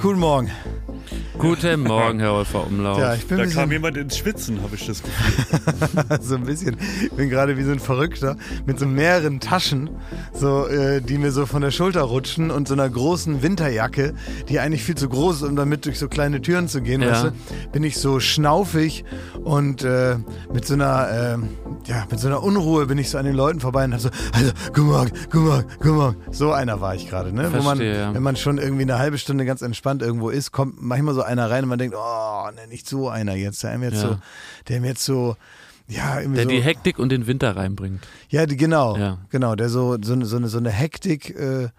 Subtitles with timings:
[0.00, 0.48] Guten Morgen.
[1.38, 2.98] Guten Morgen, Herr Olfer Umlauf.
[2.98, 6.18] Ja, ich bin Da ein kam bisschen, jemand ins Schwitzen, habe ich das Gefühl.
[6.20, 9.88] so ein bisschen, ich bin gerade wie so ein Verrückter mit so mehreren Taschen,
[10.32, 14.14] so, äh, die mir so von der Schulter rutschen und so einer großen Winterjacke,
[14.48, 17.10] die eigentlich viel zu groß ist, um damit durch so kleine Türen zu gehen, Ja.
[17.12, 19.04] weißt du, bin ich so schnaufig
[19.44, 20.16] und äh,
[20.52, 23.60] mit so einer, äh, ja, mit so einer Unruhe bin ich so an den Leuten
[23.60, 26.16] vorbei und hab so, also, guten Morgen, guten Morgen, guten Morgen.
[26.32, 27.52] So einer war ich gerade, ne?
[27.52, 28.12] Wo man, ja.
[28.12, 31.48] wenn man schon irgendwie eine halbe Stunde ganz entspannt irgendwo ist, kommt manchmal so einer
[31.50, 34.08] rein und man denkt, oh, ne, nicht so einer jetzt, der mir jetzt Ja.
[34.08, 34.18] so,
[34.68, 35.36] der mir jetzt so,
[35.86, 38.06] ja, irgendwie Der so, die Hektik und den Winter reinbringt.
[38.28, 39.18] ja, die, genau, Ja.
[39.30, 41.70] genau, der so, so, eine- so, eine, so eine Hektik, äh, äh,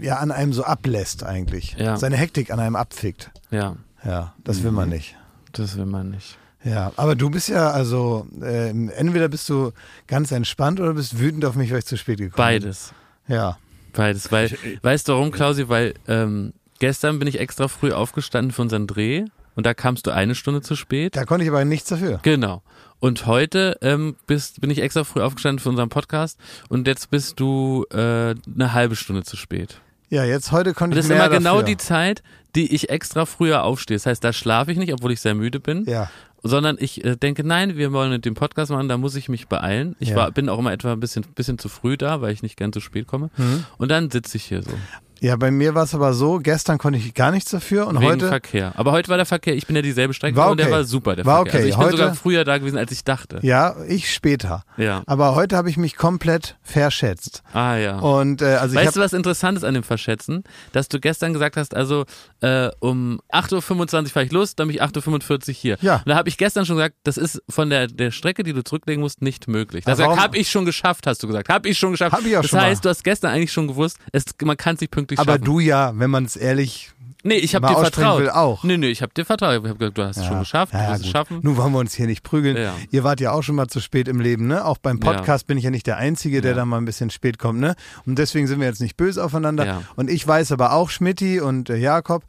[0.00, 1.76] ja, an einem so ablässt eigentlich.
[1.78, 1.96] Ja.
[1.96, 3.30] Seine Hektik an einem abfickt.
[3.50, 4.76] Ja, Ja, das will Mhm.
[4.76, 5.16] man nicht.
[5.52, 6.38] das will man nicht.
[6.64, 9.72] Ja, aber du bist ja also, äh, entweder bist du
[10.06, 12.92] ganz entspannt oder bist wütend auf mich, weil ich zu spät gekommen Beides.
[13.26, 13.36] bin.
[13.36, 13.58] Ja.
[13.92, 14.30] Beides.
[14.32, 14.50] Weil,
[14.82, 15.68] weißt du warum, Klausi?
[15.68, 19.24] Weil ähm, gestern bin ich extra früh aufgestanden für unseren Dreh
[19.54, 21.16] und da kamst du eine Stunde zu spät.
[21.16, 22.20] Da konnte ich aber nichts dafür.
[22.22, 22.62] Genau.
[22.98, 27.38] Und heute ähm, bist, bin ich extra früh aufgestanden für unseren Podcast und jetzt bist
[27.40, 29.80] du äh, eine halbe Stunde zu spät.
[30.08, 31.66] Ja, jetzt heute konnte das ich ist mehr immer genau dafür.
[31.66, 32.22] die Zeit,
[32.54, 33.96] die ich extra früher aufstehe.
[33.96, 35.84] Das heißt, da schlafe ich nicht, obwohl ich sehr müde bin.
[35.86, 36.10] Ja.
[36.44, 39.96] sondern ich äh, denke, nein, wir wollen den Podcast machen, da muss ich mich beeilen.
[39.98, 40.16] Ich Ja.
[40.16, 42.74] war, bin auch immer etwa ein bisschen, bisschen zu früh da, weil ich nicht ganz
[42.74, 43.30] so spät komme.
[43.36, 43.64] Mhm.
[43.78, 44.70] Und dann sitze ich hier so.
[45.20, 48.06] Ja, bei mir war es aber so, gestern konnte ich gar nichts dafür und wegen
[48.12, 48.72] heute Verkehr.
[48.76, 50.74] Aber heute war der Verkehr, ich bin ja dieselbe Strecke War und der okay.
[50.76, 51.52] war super, der War Verkehr.
[51.52, 51.56] okay.
[51.58, 53.38] Also ich bin Heute- sogar früher da gewesen, als ich dachte.
[53.42, 54.62] ja, ich später.
[54.76, 55.02] Ja.
[55.06, 57.42] Aber heute habe ich mich komplett verschätzt.
[57.52, 57.98] Ah ja.
[57.98, 60.44] Und äh, also ich Weißt du, was interessant ist an dem Verschätzen?
[60.72, 62.04] Dass du gestern gesagt hast, also
[62.40, 65.78] äh, um 8.25 Uhr fahre ich los, dann bin ich 8.45 Uhr hier.
[65.80, 65.96] Ja.
[65.96, 68.62] Und da habe ich gestern schon gesagt, das ist von der, der Strecke, die du
[68.62, 69.84] zurücklegen musst, nicht möglich.
[69.84, 71.48] Das warum- habe ich schon geschafft, hast du gesagt.
[71.48, 72.12] Habe ich schon geschafft.
[72.14, 72.66] Hab ich auch das schon mal.
[72.66, 75.44] heißt, du hast gestern eigentlich schon gewusst, es, man kann es nicht pünktlich aber schaffen.
[75.44, 76.90] du ja, wenn man es ehrlich
[77.22, 78.20] nee, ich habe dir vertraut.
[78.20, 78.62] will, auch.
[78.62, 79.50] Nee, nee, ich habe dir vertraut.
[79.62, 81.40] Ich habe gesagt, du hast es schon geschafft, du ja, wirst es schaffen.
[81.42, 82.56] Nun wollen wir uns hier nicht prügeln.
[82.56, 82.74] Ja.
[82.90, 84.64] Ihr wart ja auch schon mal zu spät im Leben, ne?
[84.64, 86.58] Auch beim Podcast bin ich ja nicht der Einzige, der Ja.
[86.58, 87.74] da mal ein bisschen spät kommt, ne?
[88.06, 89.66] Und deswegen sind wir jetzt nicht böse aufeinander.
[89.66, 89.82] Ja.
[89.96, 92.22] Und ich weiß aber auch, Schmidti und äh, Jakob,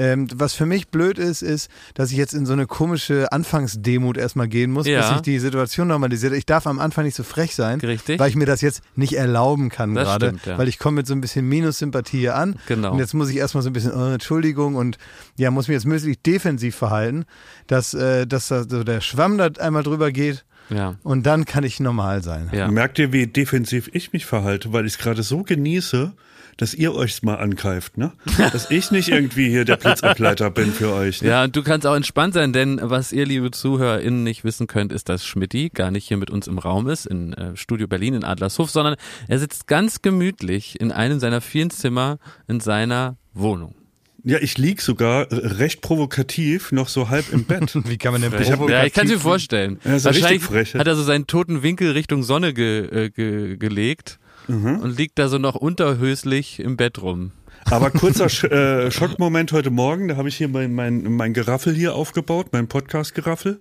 [0.00, 4.16] ähm, was für mich blöd ist, ist, dass ich jetzt in so eine komische Anfangsdemut
[4.16, 5.00] erstmal gehen muss, Ja.
[5.00, 6.32] bis sich die Situation normalisiert.
[6.32, 8.18] Ich darf am Anfang nicht so frech sein, Richtig.
[8.18, 10.56] weil ich mir das jetzt nicht erlauben kann Das gerade, stimmt, ja.
[10.58, 12.56] weil ich komme mit so ein bisschen Minussympathie hier an.
[12.66, 12.92] Genau.
[12.92, 14.96] Und jetzt muss ich erstmal so ein bisschen, oh, Entschuldigung, und
[15.36, 17.24] ja, muss mich jetzt möglichst defensiv verhalten,
[17.66, 20.96] dass, äh, dass da so der Schwamm da einmal drüber geht Ja.
[21.02, 22.48] und dann kann ich normal sein.
[22.52, 22.68] Ja.
[22.70, 26.12] Merkt ihr, wie defensiv ich mich verhalte, weil ich es gerade so genieße,
[26.60, 28.12] dass ihr euch mal angreift, ne?
[28.36, 31.22] Dass ich nicht irgendwie hier der Blitzableiter bin für euch.
[31.22, 31.28] Ne?
[31.30, 34.92] Ja, und du kannst auch entspannt sein, denn was ihr, liebe ZuhörerInnen, nicht wissen könnt,
[34.92, 38.12] ist, dass Schmidti gar nicht hier mit uns im Raum ist, in äh, Studio Berlin
[38.12, 43.74] in Adlershof, sondern er sitzt ganz gemütlich in einem seiner vielen Zimmer in seiner Wohnung.
[44.22, 47.72] Ja, ich lieg sogar recht provokativ noch so halb im Bett.
[47.88, 49.80] Wie kann man denn Ich hab, ja, ich kann es mir provokativ- vorstellen.
[49.82, 50.74] Ja, so Wahrscheinlich richtig frech.
[50.74, 54.18] hat er so seinen toten Winkel Richtung Sonne ge, äh, ge, gelegt
[54.50, 54.80] Mhm.
[54.80, 57.32] und liegt da so noch unterhöslich im Bett rum.
[57.66, 61.74] Aber kurzer Sch äh, Schockmoment heute Morgen, da habe ich hier mein, mein, mein Geraffel
[61.74, 63.60] hier aufgebaut, mein Podcast-Geraffel.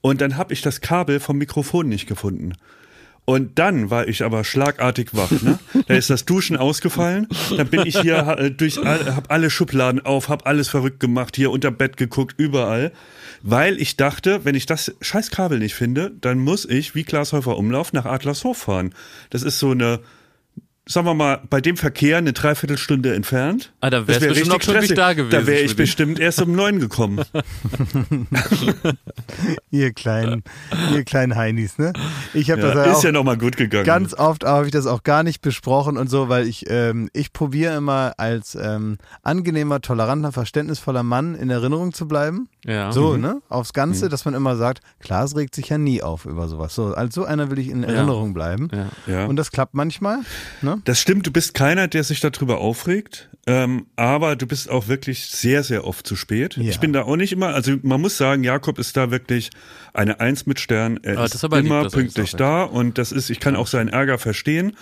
[0.00, 2.54] Und dann habe ich das Kabel vom Mikrofon nicht gefunden.
[3.24, 5.30] Und dann war ich aber schlagartig wach.
[5.30, 5.58] Ne?
[5.86, 7.28] Da ist das Duschen ausgefallen.
[7.56, 11.36] Dann bin ich hier äh, durch, all, hab alle Schubladen auf, hab alles verrückt gemacht,
[11.36, 12.92] hier unter Bett geguckt, überall.
[13.42, 17.56] Weil ich dachte, wenn ich das scheiß Kabel nicht finde, dann muss ich, wie Glashäufer
[17.56, 18.94] Umlauf, nach Adlershof fahren.
[19.30, 20.00] Das ist so eine,
[20.86, 23.72] sagen wir mal, bei dem Verkehr eine Dreiviertelstunde entfernt.
[23.80, 24.96] Ah, da Das wärst wär du bestimmt noch stressig.
[24.96, 25.30] da gewesen.
[25.30, 27.20] Da wäre ich bestimmt erst um neun gekommen.
[29.70, 30.42] Ihr kleinen,
[30.94, 31.92] ihr kleinen Heinis, ne?
[32.34, 33.84] Ich habe das Ja, ja ist ja nochmal gut gegangen.
[33.84, 37.32] ganz oft habe ich das auch gar nicht besprochen und so, weil ich ähm, ich
[37.32, 42.48] probiere immer als ähm, angenehmer, toleranter, verständnisvoller Mann in Erinnerung zu bleiben.
[42.64, 42.92] Ja.
[42.92, 43.40] So, ne?
[43.48, 46.74] Aufs Ganze, dass man immer sagt, Klaas regt sich ja nie auf über sowas.
[46.74, 48.68] So, als so einer will ich in Erinnerung bleiben.
[48.72, 48.88] Ja.
[49.12, 49.26] ja.
[49.26, 50.18] Und das klappt manchmal.
[50.60, 50.71] Ne?
[50.84, 55.26] Das stimmt, du bist keiner, der sich darüber aufregt, ähm, aber du bist auch wirklich
[55.26, 56.56] sehr, sehr oft zu spät.
[56.56, 56.70] Ja.
[56.70, 59.50] Ich bin da auch nicht immer, also man muss sagen, Jakob ist da wirklich
[59.94, 60.98] eine Eins mit Stern.
[61.02, 63.30] Er Aber das ist ist aber lieb, immer er das pünktlich da und das ist,
[63.30, 64.76] ich kann auch seinen Ärger verstehen.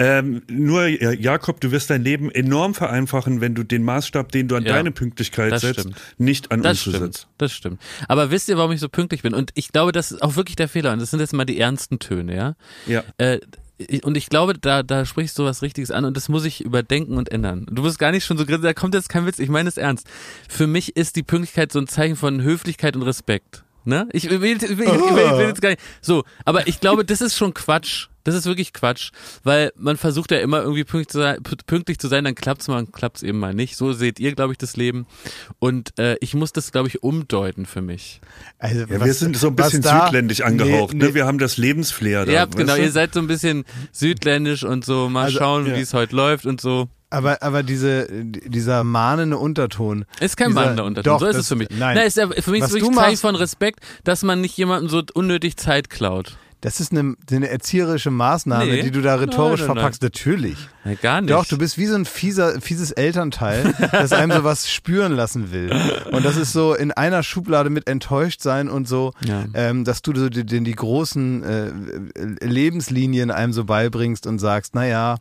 [0.00, 4.46] Ähm, nur, äh, Jakob, du wirst dein Leben enorm vereinfachen, wenn du den Maßstab, den
[4.46, 5.96] du an Ja, deine Pünktlichkeit setzt, stimmt.
[6.18, 7.26] nicht an Das uns stimmt, setzt.
[7.36, 7.82] das stimmt.
[8.06, 9.34] Aber wisst ihr, warum ich so pünktlich bin?
[9.34, 10.92] Und ich glaube, das ist auch wirklich der Fehler.
[10.92, 12.54] Und das sind jetzt mal die ernsten Töne, ja.
[12.86, 13.02] Ja.
[13.18, 13.40] Äh,
[14.02, 17.16] und ich glaube, da, da sprichst du was Richtiges an und das muss ich überdenken
[17.16, 17.66] und ändern.
[17.70, 19.76] Du musst gar nicht schon so grinsen, da kommt jetzt kein Witz, ich meine es
[19.76, 20.06] ernst.
[20.48, 23.62] Für mich ist die Pünktlichkeit so ein Zeichen von Höflichkeit und Respekt.
[23.88, 24.06] Ne?
[24.12, 25.80] Ich will, will, will, will, will jetzt gar nicht.
[26.02, 28.08] So, aber ich glaube, das ist schon Quatsch.
[28.22, 29.12] Das ist wirklich Quatsch,
[29.44, 32.84] weil man versucht ja immer irgendwie pünktlich zu sein, pünktlich zu sein dann klappt's mal,
[32.84, 33.76] klappt's eben mal nicht.
[33.76, 35.06] So seht ihr, glaube ich, das Leben.
[35.58, 38.20] Und äh, ich muss das, glaube ich, umdeuten für mich.
[38.58, 40.92] Also, ja, was, wir sind so ein bisschen da, südländisch angehaucht.
[40.92, 41.04] Nee, ne?
[41.04, 41.08] nee.
[41.08, 41.14] Ne?
[41.14, 42.32] Wir haben das Lebensflair da.
[42.32, 42.76] Ja, genau.
[42.76, 42.82] Du?
[42.82, 45.08] Ihr seid so ein bisschen südländisch und so.
[45.08, 45.76] Mal also, schauen, ja.
[45.76, 46.90] wie es heute läuft und so.
[47.10, 50.04] Aber, aber diese, dieser mahnende Unterton.
[50.20, 51.68] Ist kein dieser, mahnender Unterton, doch, so ist es für mich.
[51.70, 54.56] Nein, nein ist ja, für mich ist es wirklich Zeichen von Respekt, dass man nicht
[54.56, 56.36] jemandem so unnötig Zeit klaut.
[56.60, 58.82] Das ist eine, eine erzieherische Maßnahme, nee.
[58.82, 60.02] die du da rhetorisch nein, nein, verpackst.
[60.02, 60.10] Nein.
[60.12, 60.58] Natürlich.
[60.84, 61.30] Ja, gar nicht.
[61.30, 65.70] Doch, du bist wie so ein fieser, fieses Elternteil, das einem sowas spüren lassen will.
[66.10, 69.44] Und das ist so in einer Schublade mit enttäuscht sein und so, ja.
[69.54, 75.18] ähm, dass du so die, die, großen äh, Lebenslinien einem so beibringst und sagst, naja,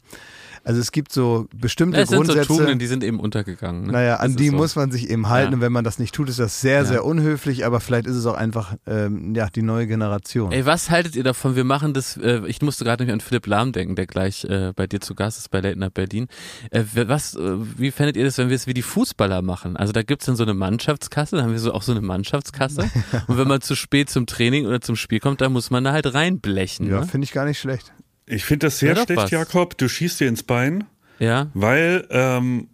[0.68, 2.40] also es gibt so bestimmte es Grundsätze.
[2.40, 3.86] Sind so Tugenden, die sind eben untergegangen.
[3.86, 3.94] Ne?
[3.94, 4.58] Naja, an die so.
[4.58, 5.54] muss man sich eben halten.
[5.54, 5.56] Ja.
[5.56, 6.84] Und wenn man das nicht tut, ist das sehr, ja.
[6.84, 7.66] sehr unhöflich.
[7.66, 10.52] Aber vielleicht ist es auch einfach ähm, ja die neue Generation.
[10.52, 11.56] Ey, was haltet ihr davon?
[11.56, 12.18] Wir machen das.
[12.18, 15.16] Äh, ich musste gerade nämlich an Philipp Lahm denken, der gleich äh, bei dir zu
[15.16, 16.28] Gast ist bei Late Night Berlin.
[16.72, 17.36] Äh, was?
[17.36, 19.78] Äh, wie fändet ihr das, wenn wir es wie die Fußballer machen?
[19.78, 21.38] Also da gibt's dann so eine Mannschaftskasse.
[21.38, 22.82] Da haben wir so auch so eine Mannschaftskasse.
[23.28, 25.94] und wenn man zu spät zum Training oder zum Spiel kommt, da muss man da
[25.94, 26.90] halt reinblechen.
[26.90, 27.08] Ja, ne?
[27.08, 27.94] finde ich gar nicht schlecht.
[28.28, 29.32] Ich finde das sehr ja, schlecht.
[29.32, 29.78] Jakob.
[29.78, 30.84] Du schießt dir ins Bein.
[31.18, 31.50] Ja.
[31.54, 32.68] Weil, ähm,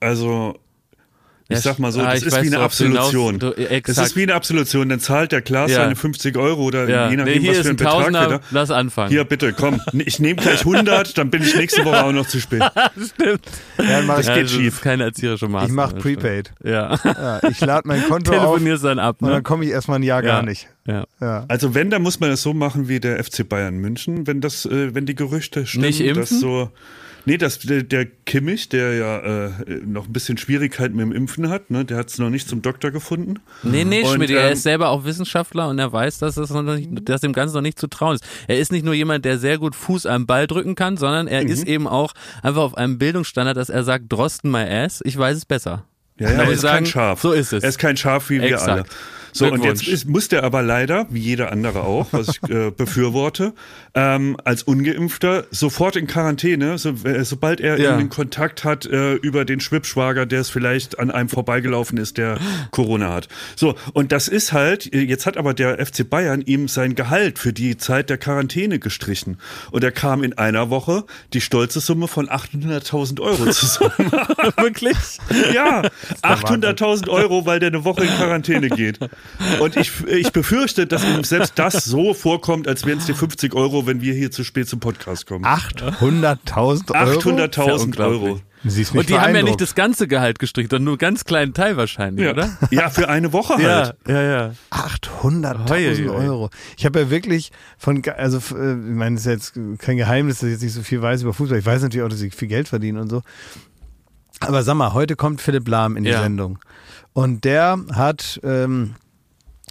[0.00, 0.58] also
[1.48, 3.38] ich sag mal so, ah, das ist wie eine Absolution.
[3.38, 4.88] Du, das ist wie eine Absolution.
[4.88, 5.78] Dann zahlt der Klaas ja.
[5.78, 7.08] seine 50 Euro oder ja.
[7.08, 8.40] je nachdem, nee, was für ein Betrag wieder.
[8.50, 9.10] Lass anfangen.
[9.10, 9.80] Hier, bitte, komm.
[9.92, 12.62] Ich nehme gleich 100, dann bin ich nächste Woche auch noch zu spät.
[13.14, 13.46] Stimmt.
[13.78, 14.80] Ja, mach das ja, geht schief.
[14.80, 15.68] keine erzieherische Maßnahme.
[15.68, 16.52] Ich mach Prepaid.
[16.64, 16.98] Ja.
[17.04, 17.40] ja.
[17.48, 19.20] Ich lade mein Konto Telefonierst auf dann ab.
[19.20, 19.28] Ne?
[19.28, 20.68] Und dann komme ich erstmal ein Jahr gar nicht.
[20.86, 21.04] Ja.
[21.20, 21.44] ja.
[21.48, 24.66] Also wenn, dann muss man das so machen wie der FC Bayern München, wenn das,
[24.66, 26.20] äh, wenn die Gerüchte stimmen, nicht impfen?
[26.20, 26.70] dass so
[27.26, 29.50] Nee, das, der, der Kimmich, der ja äh,
[29.84, 32.62] noch ein bisschen Schwierigkeiten mit dem Impfen hat, ne, der hat es noch nicht zum
[32.62, 33.40] Doktor gefunden.
[33.64, 36.50] Nee, nee, und, Schmidt, ähm, er ist selber auch Wissenschaftler und er weiß, dass, das
[36.50, 38.24] noch nicht, dass dem Ganzen noch nicht zu trauen ist.
[38.46, 41.42] Er ist nicht nur jemand, der sehr gut Fuß am Ball drücken kann, sondern er
[41.42, 41.50] mhm.
[41.50, 42.12] ist eben auch
[42.42, 45.84] einfach auf einem Bildungsstandard, dass er sagt, Drosten my ass, ich weiß es besser.
[46.18, 47.20] Ja, ja, er ist sagen, kein Schaf.
[47.20, 47.64] So ist es.
[47.64, 48.66] Er ist kein Schaf wie Exakt.
[48.66, 48.84] wir alle.
[49.36, 52.70] So, und jetzt ist, muss der aber leider, wie jeder andere auch, was ich äh,
[52.76, 53.52] befürworte,
[53.94, 57.98] ähm, als Ungeimpfter sofort in Quarantäne, so, äh, sobald er ja.
[57.98, 62.38] in Kontakt hat äh, über den Schwibschwager, der es vielleicht an einem vorbeigelaufen ist, der
[62.70, 63.28] Corona hat.
[63.56, 67.38] So, und das ist halt, äh, jetzt hat aber der FC Bayern ihm sein Gehalt
[67.38, 69.36] für die Zeit der Quarantäne gestrichen.
[69.70, 71.04] Und er kam in einer Woche
[71.34, 73.92] die stolze Summe von 800.000 Euro zusammen.
[74.56, 74.96] Wirklich?
[75.52, 75.82] Ja,
[76.22, 78.98] 800.000 Euro, weil der eine Woche in Quarantäne geht.
[79.60, 83.54] Und ich, ich befürchte, dass ihm selbst das so vorkommt, als wären es die 50
[83.54, 85.44] Euro, wenn wir hier zu spät zum Podcast kommen.
[85.44, 87.20] 800.000 Euro?
[87.20, 88.40] 800.000 Euro.
[88.94, 91.76] Und die haben ja nicht das ganze Gehalt gestrichen, sondern nur einen ganz kleinen Teil
[91.76, 92.32] wahrscheinlich, ja.
[92.32, 92.56] oder?
[92.70, 93.94] Ja, für eine Woche halt.
[94.08, 94.52] Ja, ja, ja.
[94.72, 96.50] 800.000 Euro.
[96.76, 100.44] Ich habe ja wirklich von, also äh, ich meine, es ist jetzt kein Geheimnis, dass
[100.48, 101.58] ich jetzt nicht so viel weiß über Fußball.
[101.58, 103.22] Ich weiß natürlich auch, dass ich viel Geld verdiene und so.
[104.40, 106.22] Aber sag mal, heute kommt Philipp Lahm in die ja.
[106.22, 106.58] Sendung.
[107.12, 109.05] Und der hat ähm, äh,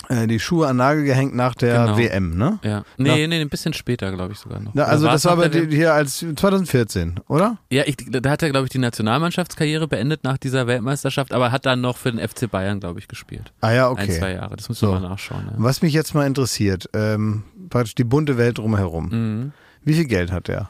[0.10, 1.98] die Schuhe an Nagel gehängt nach der genau.
[1.98, 2.60] WM, ne?
[2.64, 2.84] Ja.
[2.98, 4.72] Nee, nee, ein bisschen später, glaube ich sogar noch.
[4.74, 7.58] Na, also das war aber hier als 2014, oder?
[7.72, 11.66] Ja, ich, da hat er, glaube ich, die Nationalmannschaftskarriere beendet nach dieser Weltmeisterschaft, aber hat
[11.66, 13.54] dann noch für den FC Bayern, glaube ich, gespielt.
[13.62, 14.02] Ah ja, okay.
[14.02, 14.92] Ein, zwei Jahre, das müssen so.
[14.92, 15.46] wir mal nachschauen.
[15.46, 15.54] Ja.
[15.58, 19.10] Was mich jetzt mal interessiert, ähm, praktisch die bunte Welt drumherum.
[19.10, 19.52] Mhm.
[19.84, 20.70] Wie viel Geld hat der?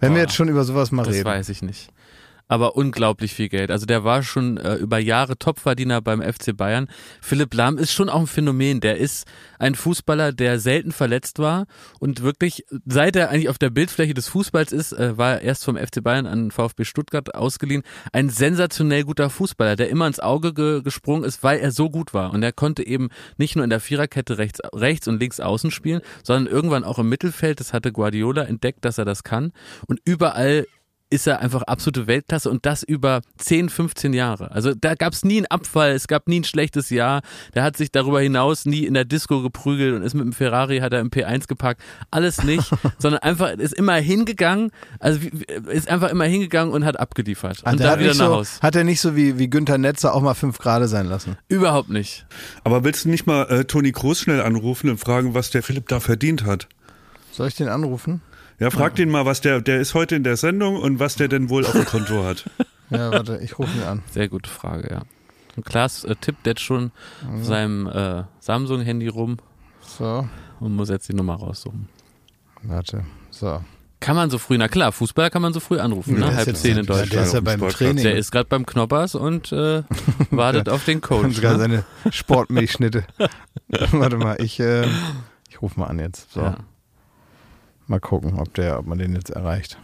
[0.00, 1.24] Wenn Boah, wir jetzt schon über sowas mal das reden.
[1.24, 1.90] Das weiß ich nicht
[2.48, 3.70] aber unglaublich viel Geld.
[3.70, 6.88] Also der war schon äh, über Jahre Topverdiener beim FC Bayern.
[7.20, 8.80] Philipp Lahm ist schon auch ein Phänomen.
[8.80, 9.26] Der ist
[9.58, 11.66] ein Fußballer, der selten verletzt war
[11.98, 15.64] und wirklich, seit er eigentlich auf der Bildfläche des Fußballs ist, äh, war er erst
[15.64, 17.82] vom FC Bayern an VfB Stuttgart ausgeliehen.
[18.12, 22.14] Ein sensationell guter Fußballer, der immer ins Auge ge gesprungen ist, weil er so gut
[22.14, 22.32] war.
[22.32, 26.00] Und er konnte eben nicht nur in der Viererkette rechts, rechts und links außen spielen,
[26.22, 27.60] sondern irgendwann auch im Mittelfeld.
[27.60, 29.52] Das hatte Guardiola entdeckt, dass er das kann.
[29.86, 30.66] Und überall
[31.08, 34.50] ist er einfach absolute Weltklasse und das über 10, 15 Jahre.
[34.50, 37.22] Also da gab es nie einen Abfall, es gab nie ein schlechtes Jahr.
[37.54, 40.78] Der hat sich darüber hinaus nie in der Disco geprügelt und ist mit dem Ferrari,
[40.78, 41.80] hat er im P1 geparkt.
[42.10, 45.20] Alles nicht, sondern einfach ist immer hingegangen, also
[45.70, 47.62] ist einfach immer hingegangen und hat abgeliefert.
[47.64, 48.60] Hat und da wieder nach so, Haus.
[48.60, 51.36] Hat er nicht so wie, wie Günther Netzer auch mal fünf Grade sein lassen?
[51.48, 52.26] Überhaupt nicht.
[52.64, 55.88] Aber willst du nicht mal äh, Toni Kroos schnell anrufen und fragen, was der Philipp
[55.88, 56.66] da verdient hat?
[57.30, 58.22] Soll ich den anrufen?
[58.58, 61.28] Ja, frag den mal, was der, der ist heute in der Sendung und was der
[61.28, 62.48] denn wohl auf dem Konto hat.
[62.88, 64.04] Ja, warte, ich rufe ihn an.
[64.12, 65.02] Sehr gute Frage, ja.
[65.56, 66.92] Und Klaas äh, tippt jetzt schon
[67.34, 69.38] auf seinem äh, Samsung-Handy rum.
[69.80, 70.28] So.
[70.60, 71.88] Und muss jetzt die Nummer raussuchen.
[72.62, 73.60] Warte, so.
[73.98, 76.32] Kann man so früh, na klar, Fußballer kann man so früh anrufen, ne?
[76.32, 77.12] halb zehn in Deutschland.
[77.12, 78.04] Der ist ja beim Training.
[78.04, 79.82] Der ist gerade beim Knoppers und äh,
[80.30, 81.24] wartet auf den Coach.
[81.24, 81.58] Und sogar ne?
[81.58, 83.04] seine Sportmilchschnitte.
[83.90, 84.86] Warte mal, ich, äh,
[85.50, 86.30] ich rufe mal an jetzt.
[86.32, 86.42] So.
[86.42, 86.58] Ja.
[87.88, 89.78] Mal gucken, ob der, ob man den jetzt erreicht.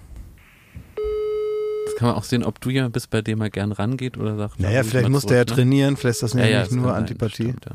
[1.86, 4.36] Das kann man auch sehen, ob du ja bis bei dem mal gern rangeht oder
[4.36, 4.58] sagt.
[4.58, 5.46] Naja, vielleicht muss der ja ne?
[5.46, 7.52] trainieren, vielleicht ist das nämlich ja, ja, nur Antipathie.
[7.52, 7.72] Stimmt, ja.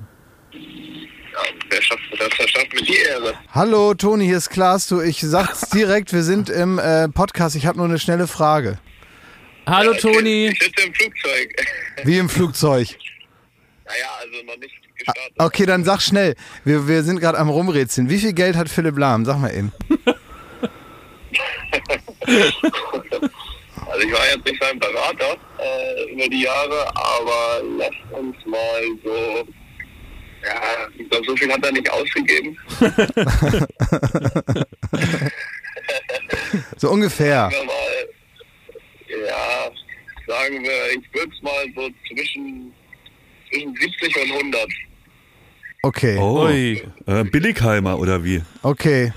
[1.70, 2.30] Wer schafft das?
[2.38, 3.34] Wer schafft mit die Ehre?
[3.52, 4.88] Hallo Toni, hier ist Klaas.
[4.88, 7.56] Du, ich sag's direkt, wir sind im äh, Podcast.
[7.56, 8.80] Ich habe nur eine schnelle Frage.
[9.66, 10.48] Hallo Toni.
[10.48, 11.66] Ich sitze im Flugzeug.
[12.04, 12.98] Wie im Flugzeug?
[13.86, 15.34] Naja, also noch nicht gestartet.
[15.38, 16.36] Ah, okay, dann sag schnell.
[16.66, 18.10] Wir, wir sind gerade am Rumrätseln.
[18.10, 19.26] Wie viel Geld hat Philipp Lahm?
[19.26, 19.72] Sag mal eben.
[22.28, 28.84] also ich war jetzt nicht sein Berater äh, über die Jahre, aber lasst uns mal
[29.04, 29.48] so
[30.44, 32.56] ja, ich glaube, so viel hat er nicht ausgegeben.
[36.78, 37.50] so ungefähr.
[37.52, 38.08] Sagen mal,
[39.28, 39.72] ja,
[40.28, 42.72] sagen wir, ich würde es mal so zwischen,
[43.50, 44.68] zwischen 70 und 100.
[45.84, 46.18] Okay.
[46.18, 46.82] Oh, äh,
[47.24, 48.42] Billigheimer oder wie?
[48.64, 49.14] Okay.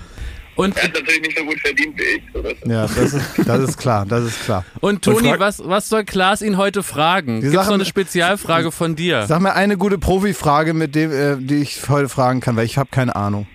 [0.61, 2.67] Und er hat natürlich nicht so gut verdient wie ich.
[2.67, 4.67] Ja, das ist, das ist klar, das ist klar.
[4.81, 7.41] Und Toni, was, was soll Klaas ihn heute fragen?
[7.41, 9.27] Gibt es noch eine Spezialfrage von dir?
[9.27, 12.77] Sag mir eine gute Profifrage, mit dem, äh, die ich heute fragen kann, weil ich
[12.77, 13.47] habe keine Ahnung.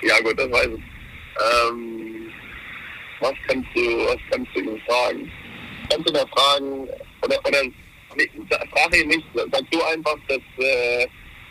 [0.00, 0.82] Ja gut, das weiß ich.
[1.70, 2.32] Ähm,
[3.20, 5.30] was kannst du, was kannst du ihn fragen?
[5.90, 6.88] Kannst du da fragen,
[7.22, 7.62] oder, oder
[8.16, 11.06] nee, frag ihn nicht, sag du einfach, dass äh,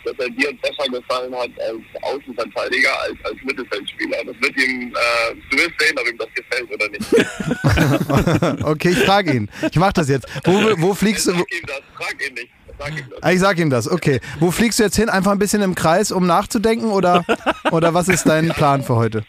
[0.06, 4.18] dass er dir besser gefallen hat als Außenverteidiger als als Mittelfeldspieler.
[4.24, 8.64] Das wird ihm, äh, du wirst sehen, ob ihm das gefällt oder nicht.
[8.64, 9.50] okay, ich frage ihn.
[9.70, 10.26] Ich mache das jetzt.
[10.44, 11.32] Wo, wo fliegst du?
[11.32, 12.50] Sag ihm das, frag ihn nicht.
[12.78, 13.22] Sag ihm das.
[13.22, 14.20] Ah, ich sag ihm das, okay.
[14.38, 15.08] Wo fliegst du jetzt hin?
[15.08, 17.24] Einfach ein bisschen im Kreis, um nachzudenken oder,
[17.72, 19.24] oder was ist dein Plan für heute?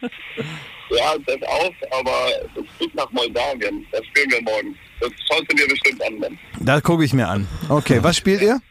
[0.89, 3.85] Ja, das auch, aber es fliegt nach Moldawien.
[3.91, 4.75] Das spielen wir morgen.
[4.99, 6.19] Das schaust du dir bestimmt an.
[6.21, 6.39] Dann.
[6.59, 7.47] Das gucke ich mir an.
[7.69, 8.61] Okay, was spielt ihr?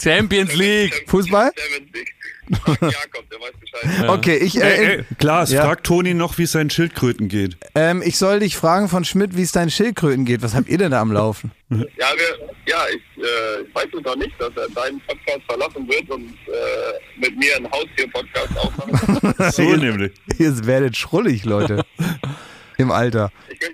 [0.00, 1.04] Champions League.
[1.06, 1.52] Fußball?
[1.56, 2.14] Champions League.
[2.50, 4.08] Jakob, der weiß Bescheid.
[4.08, 4.56] Okay, ich.
[4.56, 5.64] Äh, ey, ey, Klaas, ja.
[5.64, 7.56] frag Toni noch, wie es seinen Schildkröten geht.
[7.74, 10.42] Ähm, ich soll dich fragen von Schmidt, wie es deinen Schildkröten geht.
[10.42, 11.52] Was habt ihr denn da am Laufen?
[11.68, 15.88] Ja, wir, ja ich, äh, ich weiß es noch nicht, dass er deinen Podcast verlassen
[15.88, 19.50] wird und äh, mit mir einen Haustier-Podcast aufmachen.
[19.52, 20.12] so nämlich.
[20.38, 21.84] Ihr werdet schrullig, Leute.
[22.78, 23.30] Im Alter.
[23.48, 23.69] Ich ich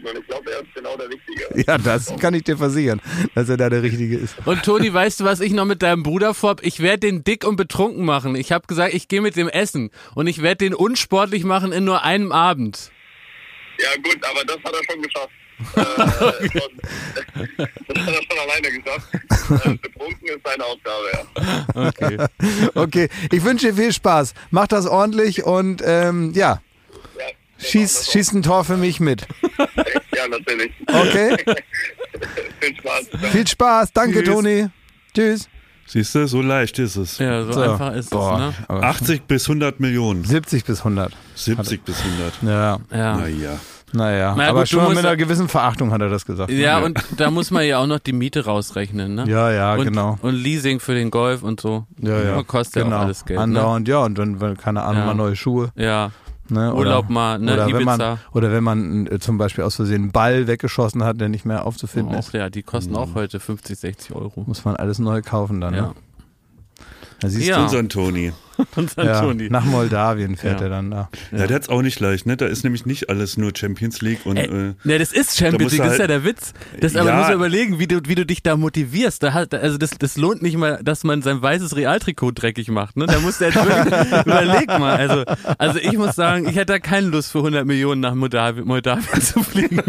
[0.00, 1.64] Schildkröten und ich glaube, er ist genau der Richtige.
[1.66, 3.00] Ja, das kann ich dir versichern,
[3.34, 4.34] dass er da der Richtige ist.
[4.44, 6.62] Und Toni, weißt du, was ich noch mit deinem Bruder vorhab?
[6.62, 8.34] Ich werde den dick und betrunken machen.
[8.34, 11.84] Ich habe gesagt, ich gehe mit dem essen und ich werde den unsportlich machen in
[11.84, 12.90] nur einem Abend.
[13.78, 15.30] Ja gut, aber das hat er schon geschafft.
[15.76, 15.82] äh,
[17.86, 19.08] das hat er schon alleine geschafft.
[19.66, 21.22] Äh, betrunken ist seine Aufgabe, ja.
[21.88, 22.18] Okay.
[22.74, 24.34] okay, ich wünsche dir viel Spaß.
[24.50, 26.60] Mach das ordentlich und ähm, ja,
[27.60, 29.26] Schieß, schieß ein Tor für mich mit.
[30.16, 30.72] Ja, natürlich.
[30.86, 31.36] Okay.
[32.60, 33.30] Viel Spaß.
[33.32, 33.92] Viel Spaß.
[33.94, 34.34] Danke, Tschüss.
[34.34, 34.68] Toni.
[35.14, 35.48] Tschüss.
[35.86, 37.18] Siehst du, so leicht ist es.
[37.18, 37.60] Ja, so, so.
[37.62, 38.68] einfach ist Boah, es.
[38.68, 38.82] Ne?
[38.82, 40.24] 80 bis 100 Millionen.
[40.24, 41.12] 70 bis 100.
[41.36, 42.42] 70 bis 100.
[42.42, 42.78] Ja.
[42.92, 43.16] ja.
[43.16, 43.60] Naja.
[43.92, 46.50] Naja, naja aber gut, schon mit einer gewissen Verachtung hat er das gesagt.
[46.52, 49.24] Ja, ja, und da muss man ja auch noch die Miete rausrechnen, ne?
[49.26, 50.16] Ja, ja, und, genau.
[50.22, 51.86] Und Leasing für den Golf und so.
[51.98, 52.42] Ja, ja.
[52.44, 52.94] Kostet genau.
[52.94, 53.38] ja auch alles Geld.
[53.38, 53.42] Ne?
[53.42, 53.92] Andauernd, ne?
[53.92, 55.06] ja, und dann, keine Ahnung, ja.
[55.06, 55.72] mal neue Schuhe.
[55.74, 56.12] Ja.
[56.50, 56.74] Ne?
[56.74, 57.54] Urlaub oder, mal, ne?
[57.54, 57.78] Oder Ibiza.
[57.78, 61.28] wenn man, oder wenn man äh, zum Beispiel aus Versehen einen Ball weggeschossen hat, der
[61.28, 62.32] nicht mehr aufzufinden oh, ist.
[62.32, 62.98] Ja, die kosten mhm.
[62.98, 64.44] auch heute 50, 60 Euro.
[64.46, 65.82] Muss man alles neu kaufen dann, ja.
[65.82, 65.94] ne?
[67.20, 67.56] Da siehst ja.
[67.56, 68.32] du unseren Toni.
[68.76, 69.50] unseren ja, Toni.
[69.50, 70.66] Nach Moldawien fährt ja.
[70.66, 71.08] er dann da.
[71.32, 72.36] Ja, der hat's auch nicht leicht, ne?
[72.36, 74.36] Da ist nämlich nicht alles nur Champions League und.
[74.36, 76.54] Äh, äh, ne, das ist Champions League, das ist ja halt der Witz.
[76.80, 79.22] Das aber muss man überlegen, wie du, wie du dich da motivierst.
[79.22, 82.96] Da hat, also das, das lohnt nicht mal, dass man sein weißes Realtrikot dreckig macht.
[82.96, 83.06] Ne?
[83.06, 84.96] Da muss der jetzt wirklich, überleg mal.
[84.96, 85.24] Also,
[85.58, 89.20] also ich muss sagen, ich hätte da keine Lust für 100 Millionen nach Moldawien, Moldawien
[89.20, 89.82] zu fliegen.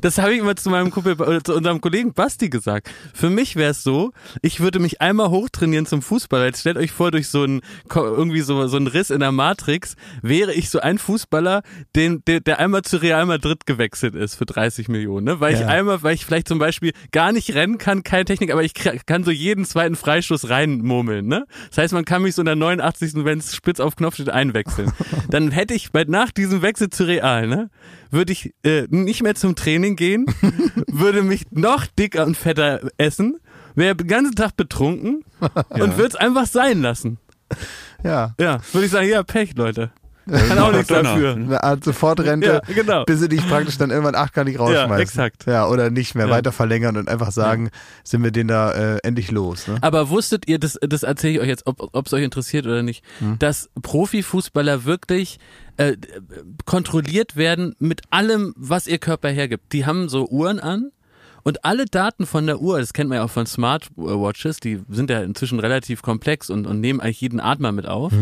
[0.00, 2.90] Das habe ich immer zu meinem Kumpel, oder zu unserem Kollegen Basti gesagt.
[3.14, 4.12] Für mich wäre es so,
[4.42, 6.44] ich würde mich einmal hochtrainieren zum Fußball.
[6.46, 7.60] Jetzt stellt euch vor, durch so einen,
[7.94, 11.62] irgendwie so, so einen Riss in der Matrix wäre ich so ein Fußballer,
[11.96, 15.40] den, der, der einmal zu Real Madrid gewechselt ist für 30 Millionen, ne?
[15.40, 15.60] Weil ja.
[15.60, 18.74] ich einmal, weil ich vielleicht zum Beispiel gar nicht rennen kann, keine Technik, aber ich
[18.74, 21.46] kann so jeden zweiten Freistoß reinmurmeln, ne?
[21.68, 23.24] Das heißt, man kann mich so in der 89.
[23.24, 24.92] wenn es spitz auf Knopf steht, einwechseln.
[25.28, 27.70] Dann hätte ich bei, nach diesem Wechsel zu Real, ne?
[28.10, 30.26] Würde ich äh, nicht mehr zum Training gehen,
[30.88, 33.38] würde mich noch dicker und fetter essen,
[33.74, 35.48] wäre den ganzen Tag betrunken ja.
[35.70, 37.18] und würde es einfach sein lassen.
[38.02, 38.34] Ja.
[38.38, 39.92] Ja, würde ich sagen, ja, Pech, Leute.
[40.28, 41.32] Kann auch nichts dafür.
[41.34, 43.04] Eine Art Sofortrente, Ja, genau.
[43.04, 44.90] bis sie dich praktisch dann irgendwann achtkannig rausschmeißen.
[44.90, 45.46] Ja, exakt.
[45.46, 46.32] Ja, oder nicht mehr Ja.
[46.32, 47.70] weiter verlängern und einfach sagen,
[48.04, 49.66] sind wir den da äh, endlich los.
[49.66, 49.78] Ne?
[49.80, 53.04] Aber wusstet ihr, das, das erzähle ich euch jetzt, ob es euch interessiert oder nicht,
[53.18, 53.38] Hm.
[53.38, 55.38] dass Profifußballer wirklich
[55.78, 55.96] äh,
[56.66, 59.72] kontrolliert werden mit allem, was ihr Körper hergibt.
[59.72, 60.90] Die haben so Uhren an
[61.42, 65.08] und alle Daten von der Uhr, das kennt man ja auch von Smartwatches, die sind
[65.10, 68.12] ja inzwischen relativ komplex und, und nehmen eigentlich jeden Atmer mit auf.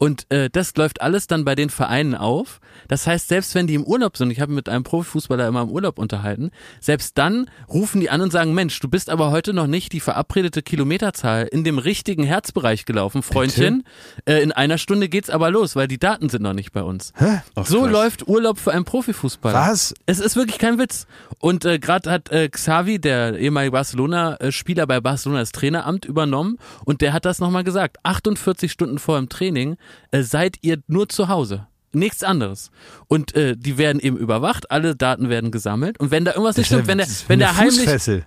[0.00, 2.60] Und äh, das läuft alles dann bei den Vereinen auf.
[2.88, 5.68] Das heißt, selbst wenn die im Urlaub sind, ich habe mit einem Profifußballer immer im
[5.68, 9.66] Urlaub unterhalten, selbst dann rufen die an und sagen, Mensch, du bist aber heute noch
[9.66, 13.84] nicht die verabredete Kilometerzahl in dem richtigen Herzbereich gelaufen, Freundchen.
[14.24, 17.12] Äh, in einer Stunde geht's aber los, weil die Daten sind noch nicht bei uns.
[17.16, 17.42] Hä?
[17.54, 17.92] Ach, so krass.
[17.92, 19.54] läuft Urlaub für einen Profifußballer.
[19.54, 19.92] Was?
[20.06, 21.06] Es ist wirklich kein Witz.
[21.40, 27.02] Und äh, gerade hat äh, Xavi, der ehemalige Barcelona-Spieler bei Barcelona, das Traineramt übernommen und
[27.02, 27.98] der hat das nochmal gesagt.
[28.02, 29.76] 48 Stunden vor dem Training
[30.10, 31.66] äh, seid ihr nur zu Hause.
[31.92, 32.70] Nichts anderes.
[33.08, 35.98] Und äh, die werden eben überwacht, alle Daten werden gesammelt.
[35.98, 38.26] Und wenn da irgendwas nicht stimmt, wenn der, Das ist wenn der heimlich, Fußfessel.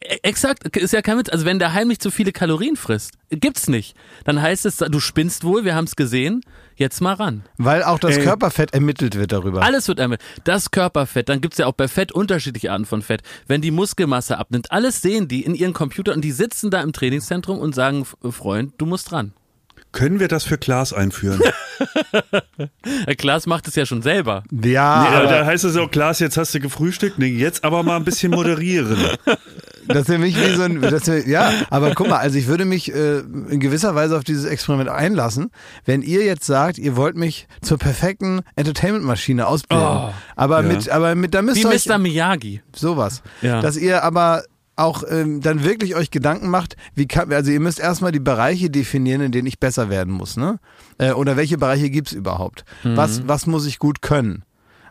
[0.00, 1.28] E- Exakt, ist ja kein Witz.
[1.28, 3.96] Also wenn der heimlich zu viele Kalorien frisst, gibt's nicht.
[4.24, 6.40] Dann heißt es, du spinnst wohl, wir haben's gesehen,
[6.76, 7.42] jetzt mal ran.
[7.58, 8.22] Weil auch das Ey.
[8.22, 9.62] Körperfett ermittelt wird darüber.
[9.62, 10.18] Alles wird einmal.
[10.44, 13.22] Das Körperfett, dann gibt's ja auch bei Fett unterschiedliche Arten von Fett.
[13.48, 16.92] Wenn die Muskelmasse abnimmt, alles sehen die in ihren Computer und die sitzen da im
[16.92, 19.32] Trainingszentrum und sagen, Freund, du musst ran.
[19.92, 21.40] Können wir das für Klaas einführen?
[23.18, 24.44] Klaas macht es ja schon selber.
[24.50, 27.18] ja, Nee, aber da heißt es auch, Klaas, jetzt hast du gefrühstückt.
[27.18, 28.96] Nee, jetzt aber mal ein bisschen moderieren.
[29.88, 32.64] das wäre mich wie so ein, das wär, ja, aber guck mal, also ich würde
[32.64, 35.50] mich äh, in gewisser Weise auf dieses Experiment einlassen,
[35.84, 40.68] wenn ihr jetzt sagt, ihr wollt mich zur perfekten Entertainment-Maschine ausbilden, Oh, aber ja.
[40.68, 41.98] mit, aber mit, da müsst Wie ihr euch Mr.
[41.98, 42.62] Miyagi.
[42.74, 43.60] sowas, Ja.
[43.60, 44.44] dass ihr aber
[44.80, 48.70] auch ähm, dann wirklich euch Gedanken macht, wie kann, also ihr müsst erstmal die Bereiche
[48.70, 50.58] definieren, in denen ich besser werden muss, ne?
[50.98, 52.64] Äh, oder welche Bereiche gibt's überhaupt?
[52.82, 52.96] Mhm.
[52.96, 54.44] Was, was muss ich gut können?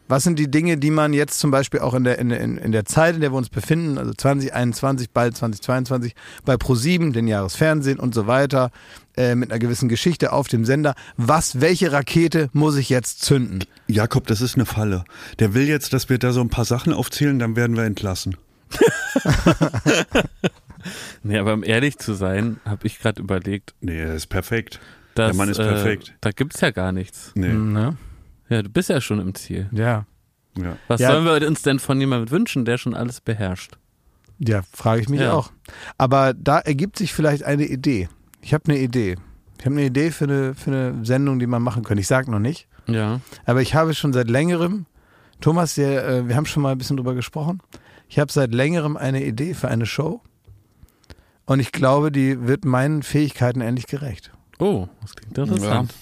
[0.08, 2.72] Was sind die Dinge, die man jetzt zum Beispiel auch in der, in, in, in
[2.72, 6.16] der Zeit, in der wir uns befinden, also 2021, bald 2022,
[6.46, 8.72] bei Pro7, den Jahresfernsehen und so weiter,
[9.18, 13.64] äh, mit einer gewissen Geschichte auf dem Sender, was, welche Rakete muss ich jetzt zünden?
[13.88, 15.04] Jakob, das ist eine Falle.
[15.38, 18.36] Der will jetzt, dass wir da so ein paar Sachen aufzählen, dann werden wir entlassen.
[21.24, 24.80] Nee, aber um ehrlich zu sein, habe ich gerade überlegt, Nee, das ist perfekt.
[25.16, 26.14] dass Der Mann ist äh, perfekt.
[26.22, 27.32] da gibt's ja gar nichts.
[27.36, 27.98] Nee, Ne?
[28.48, 29.68] Ja, du bist ja schon im Ziel.
[29.72, 30.06] Ja.
[30.58, 30.78] ja.
[30.88, 31.12] Was Ja.
[31.12, 33.78] sollen wir uns denn von jemandem wünschen, der schon alles beherrscht?
[34.40, 35.34] Ja, frage ich mich Ja.
[35.34, 35.52] auch.
[35.98, 38.08] Aber da ergibt sich vielleicht eine Idee.
[38.42, 39.18] Ich habe eine Idee.
[39.60, 42.00] Ich habe eine Idee für eine, für eine Sendung, die man machen könnte.
[42.02, 42.68] Ich sage noch nicht.
[42.88, 43.20] Ja.
[43.46, 44.86] Aber ich habe schon seit längerem,
[45.42, 47.60] Thomas, der, äh, wir haben schon mal ein bisschen drüber gesprochen.
[48.10, 50.22] Ich habe seit längerem eine Idee für eine Show.
[51.46, 54.32] Und ich glaube, die wird meinen Fähigkeiten endlich gerecht.
[54.58, 55.94] Oh, das klingt interessant.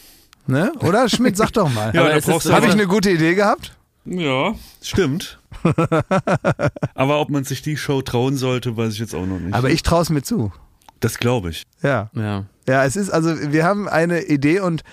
[0.48, 0.72] Ne?
[0.80, 1.92] Oder Schmidt, sag doch mal.
[1.94, 3.78] Ja, habe ich eine gute Idee gehabt?
[4.06, 5.40] Ja, stimmt.
[6.96, 9.54] aber ob man sich die Show trauen sollte, weiß ich jetzt auch noch nicht.
[9.54, 10.54] Aber ich traue es mir zu.
[11.02, 11.64] das glaube ich.
[11.84, 12.10] Ja.
[12.14, 12.46] Ja.
[12.68, 14.84] Ja, es ist also, wir haben eine Idee und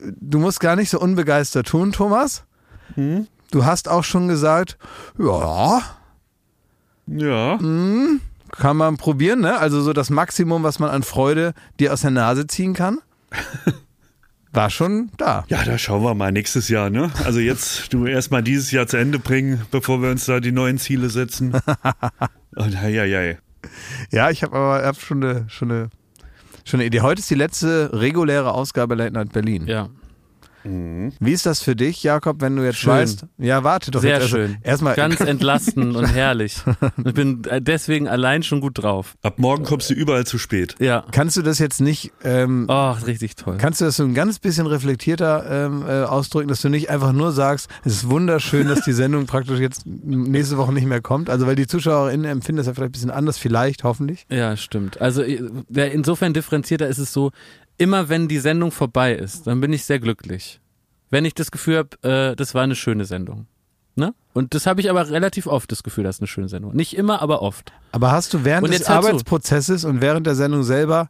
[0.00, 2.44] du musst gar nicht so unbegeistert tun, Thomas.
[2.94, 3.28] Hm?
[3.52, 4.78] Du hast auch schon gesagt,
[5.18, 5.82] ja,
[7.06, 7.58] Ja.
[8.52, 9.58] kann man probieren, ne?
[9.58, 12.98] Also so das Maximum, was man an Freude dir aus der Nase ziehen kann.
[14.52, 15.44] War schon da.
[15.48, 17.10] Ja, da schauen wir mal nächstes Jahr, ne?
[17.24, 20.78] Also jetzt du erstmal dieses Jahr zu Ende bringen, bevor wir uns da die neuen
[20.78, 21.52] Ziele setzen.
[22.56, 23.38] Und hei, hei, hei.
[24.10, 25.90] Ja, ich habe aber hab schon, eine, schon, eine,
[26.64, 27.02] schon eine Idee.
[27.02, 29.66] Heute ist die letzte reguläre Ausgabe Late Night Berlin.
[29.66, 29.90] Ja.
[31.20, 32.92] Wie ist das für dich, Jakob, wenn du jetzt Schön.
[32.92, 33.26] weißt?
[33.38, 34.22] Ja, warte doch Sehr jetzt.
[34.24, 34.56] Also schön.
[34.62, 36.56] Erstmal, Ganz entlastend und herrlich.
[37.04, 39.14] Ich bin äh, deswegen allein schon gut drauf.
[39.22, 40.74] Ab morgen kommst du überall zu spät.
[40.80, 41.04] Ja.
[41.12, 43.56] kannst du das jetzt nicht ähm, Oh, richtig toll.
[43.58, 47.12] Kannst du das so ein ganz bisschen reflektierter ähm, äh, ausdrücken, dass du nicht einfach
[47.12, 51.30] nur sagst, es ist wunderschön, dass die Sendung praktisch jetzt nächste Woche nicht mehr kommt?
[51.30, 54.26] Also weil die ZuschauerInnen empfinden das ja vielleicht ein bisschen anders, vielleicht, hoffentlich.
[54.30, 55.00] Ja, stimmt.
[55.00, 57.30] Also äh, wer- insofern differenzierter ist es so,
[57.78, 60.60] immer wenn die Sendung vorbei ist, dann bin ich sehr glücklich.
[61.10, 63.46] Wenn ich das Gefühl habe, äh, das war eine schöne Sendung.
[63.94, 64.14] Ne?
[64.34, 66.74] Und das habe ich aber relativ oft, das Gefühl, das ist eine schöne Sendung.
[66.76, 67.72] Nicht immer, aber oft.
[67.92, 68.86] Aber hast du während des.
[68.88, 71.08] Arbeitsprozesses und während der Sendung selber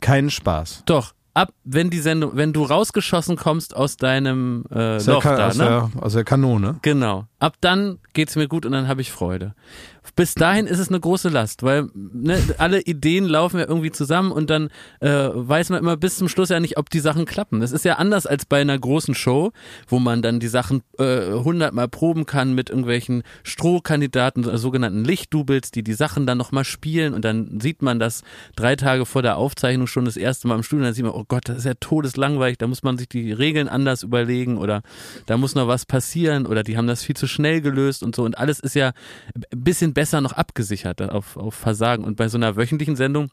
[0.00, 0.82] keinen Spaß?
[0.86, 5.22] Doch, ab, wenn die Sendung, wenn du rausgeschossen kommst aus deinem äh, Aus der, Loch
[5.22, 5.64] Ka- da, aus, ne?
[5.64, 6.76] der, aus der Kanone.
[6.82, 7.26] Genau.
[7.40, 9.54] Ab dann geht's mir gut und dann habe ich Freude.
[10.14, 14.30] Bis dahin ist es eine große Last, weil ne, alle Ideen laufen ja irgendwie zusammen
[14.30, 17.60] und dann äh, weiß man immer bis zum Schluss ja nicht, ob die Sachen klappen.
[17.60, 19.52] Das ist ja anders als bei einer großen Show,
[19.88, 25.70] wo man dann die Sachen äh, hundertmal proben kann mit irgendwelchen Strohkandidaten, äh, sogenannten Lichtdoubles,
[25.70, 28.22] die die Sachen dann nochmal spielen und dann sieht man das
[28.54, 31.14] drei Tage vor der Aufzeichnung schon das erste Mal im Studio und dann sieht man,
[31.14, 34.82] oh Gott, das ist ja todeslangweilig, da muss man sich die Regeln anders überlegen oder
[35.26, 38.24] da muss noch was passieren oder die haben das viel zu schnell gelöst und so
[38.24, 38.92] und alles ist ja
[39.34, 42.04] ein bisschen besser noch abgesichert auf, auf Versagen.
[42.04, 43.30] Und bei so einer wöchentlichen Sendung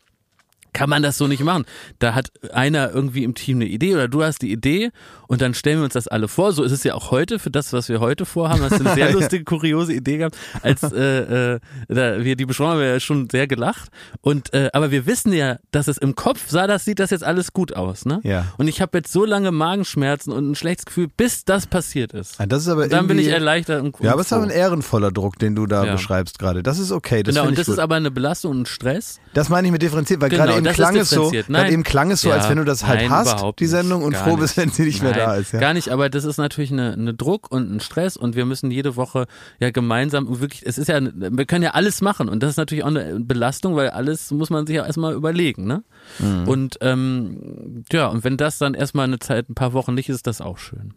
[0.73, 1.65] kann man das so nicht machen.
[1.99, 4.91] Da hat einer irgendwie im Team eine Idee oder du hast die Idee
[5.27, 6.51] und dann stellen wir uns das alle vor.
[6.51, 8.62] So ist es ja auch heute für das, was wir heute vorhaben.
[8.62, 10.38] Das ist eine sehr lustige, kuriose Idee gehabt.
[10.62, 13.89] Als äh, äh, da wir die besprochen haben, wir ja schon sehr gelacht.
[14.21, 17.23] Und äh, aber wir wissen ja, dass es im Kopf sah, das sieht das jetzt
[17.23, 18.19] alles gut aus, ne?
[18.23, 18.45] Ja.
[18.57, 22.39] Und ich habe jetzt so lange Magenschmerzen und ein schlechtes Gefühl, bis das passiert ist.
[22.39, 23.81] Ja, das ist aber und dann bin ich erleichtert.
[23.81, 25.93] Und, ja, aber es ist aber ein ehrenvoller Druck, den du da ja.
[25.93, 26.63] beschreibst gerade.
[26.63, 27.23] Das ist okay.
[27.23, 27.73] Das genau, und das gut.
[27.73, 29.19] ist aber eine Belastung und ein Stress.
[29.33, 32.12] Das meine ich mit differenziert, weil genau, gerade eben klang es so, gerade eben klang
[32.12, 34.58] es so, ja, als wenn du das halt nein, hast, die Sendung, und froh bist,
[34.58, 35.54] wenn sie nicht nein, mehr da ist.
[35.54, 35.60] Ja.
[35.60, 38.71] Gar nicht, aber das ist natürlich eine, eine Druck und ein Stress und wir müssen
[38.71, 39.28] jede Woche
[39.60, 42.84] ja gemeinsam wirklich, es ist ja, wir können ja alles machen und das ist natürlich
[42.84, 45.84] auch eine Belastung, weil alles muss man sich ja erstmal überlegen, ne?
[46.19, 46.47] Mhm.
[46.47, 50.17] Und ähm, ja, und wenn das dann erstmal eine Zeit, ein paar Wochen nicht ist,
[50.17, 50.93] ist das auch schön.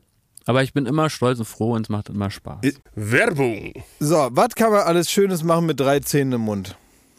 [0.46, 2.60] Aber ich bin immer stolz und froh und es macht immer Spaß.
[2.94, 3.72] Werbung.
[3.98, 6.76] So, was kann man alles Schönes machen mit drei Zähnen im Mund?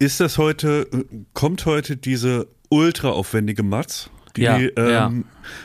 [0.00, 0.88] Ist das heute,
[1.34, 4.08] kommt heute diese ultra aufwendige Matz?
[4.34, 5.12] Die, ja, ähm, ja.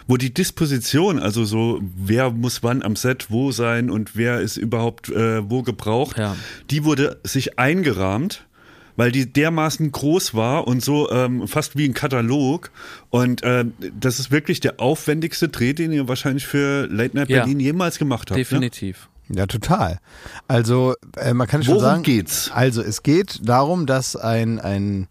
[0.07, 4.57] wo die Disposition, also so, wer muss wann am Set wo sein und wer ist
[4.57, 6.35] überhaupt äh, wo gebraucht, ja.
[6.69, 8.45] die wurde sich eingerahmt,
[8.97, 12.71] weil die dermaßen groß war und so ähm, fast wie ein Katalog.
[13.11, 13.63] Und äh,
[13.97, 18.31] das ist wirklich der aufwendigste Dreh, den ihr wahrscheinlich für Late Night Berlin jemals gemacht
[18.31, 18.39] habt.
[18.39, 19.05] Definitiv.
[19.05, 19.14] Ne?
[19.29, 19.99] Ja, total.
[20.47, 22.03] Also äh, man kann schon Worum sagen.
[22.03, 22.51] geht's?
[22.53, 25.07] Also es geht darum, dass ein ein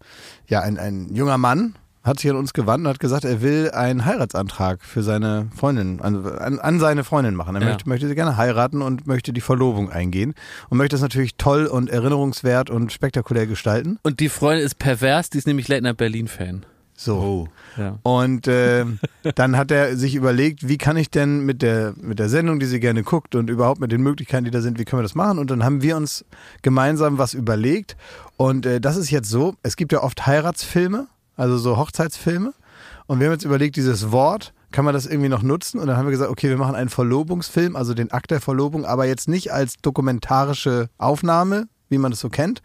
[0.47, 3.71] ja ein, ein junger Mann hat sich an uns gewandt und hat gesagt, er will
[3.71, 7.55] einen Heiratsantrag für seine Freundin, an, an, seine Freundin machen.
[7.55, 7.67] Er Ja.
[7.69, 10.35] möchte, möchte sie gerne heiraten und möchte die Verlobung eingehen
[10.69, 13.97] und möchte das natürlich toll und erinnerungswert und spektakulär gestalten.
[14.03, 16.63] Und die Freundin ist pervers, die ist nämlich Late Night Berlin-Fan.
[16.95, 17.15] So.
[17.15, 17.47] Oh.
[17.77, 17.99] Ja.
[18.03, 18.85] Und äh,
[19.35, 22.65] dann hat er sich überlegt, wie kann ich denn mit der, mit der Sendung, die
[22.65, 25.15] sie gerne guckt und überhaupt mit den Möglichkeiten, die da sind, wie können wir das
[25.15, 25.39] machen?
[25.39, 26.25] Und dann haben wir uns
[26.61, 27.97] gemeinsam was überlegt.
[28.37, 32.53] Und äh, das ist jetzt so, es gibt ja oft Heiratsfilme, also so Hochzeitsfilme.
[33.07, 35.79] Und wir haben jetzt überlegt, dieses Wort kann man das irgendwie noch nutzen?
[35.79, 38.83] Und dann haben wir gesagt, okay, wir machen einen Verlobungsfilm, also den Akt der Verlobung,
[38.83, 42.61] aber jetzt nicht als dokumentarische Aufnahme, wie man das so kennt,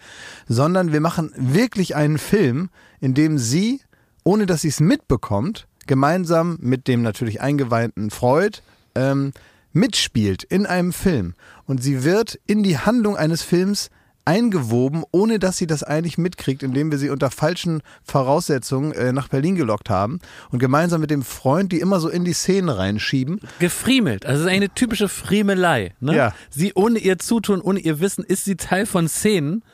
[0.48, 3.80] sondern wir machen wirklich einen Film, in dem sie,
[4.24, 8.58] ohne dass sie es mitbekommt, gemeinsam mit dem natürlich eingeweinten Freud
[8.94, 9.32] ähm,
[9.72, 11.34] mitspielt in einem Film.
[11.66, 13.90] Und sie wird in die Handlung eines Films
[14.24, 19.28] eingewoben, ohne dass sie das eigentlich mitkriegt, indem wir sie unter falschen Voraussetzungen äh, nach
[19.28, 23.40] Berlin gelockt haben und gemeinsam mit dem Freund die immer so in die Szene reinschieben.
[23.58, 25.94] Gefriemelt, also es ist eine typische Friemelei.
[26.00, 26.14] Ne?
[26.14, 26.34] Ja.
[26.50, 29.64] Sie ohne ihr Zutun, ohne ihr Wissen, ist sie Teil von Szenen,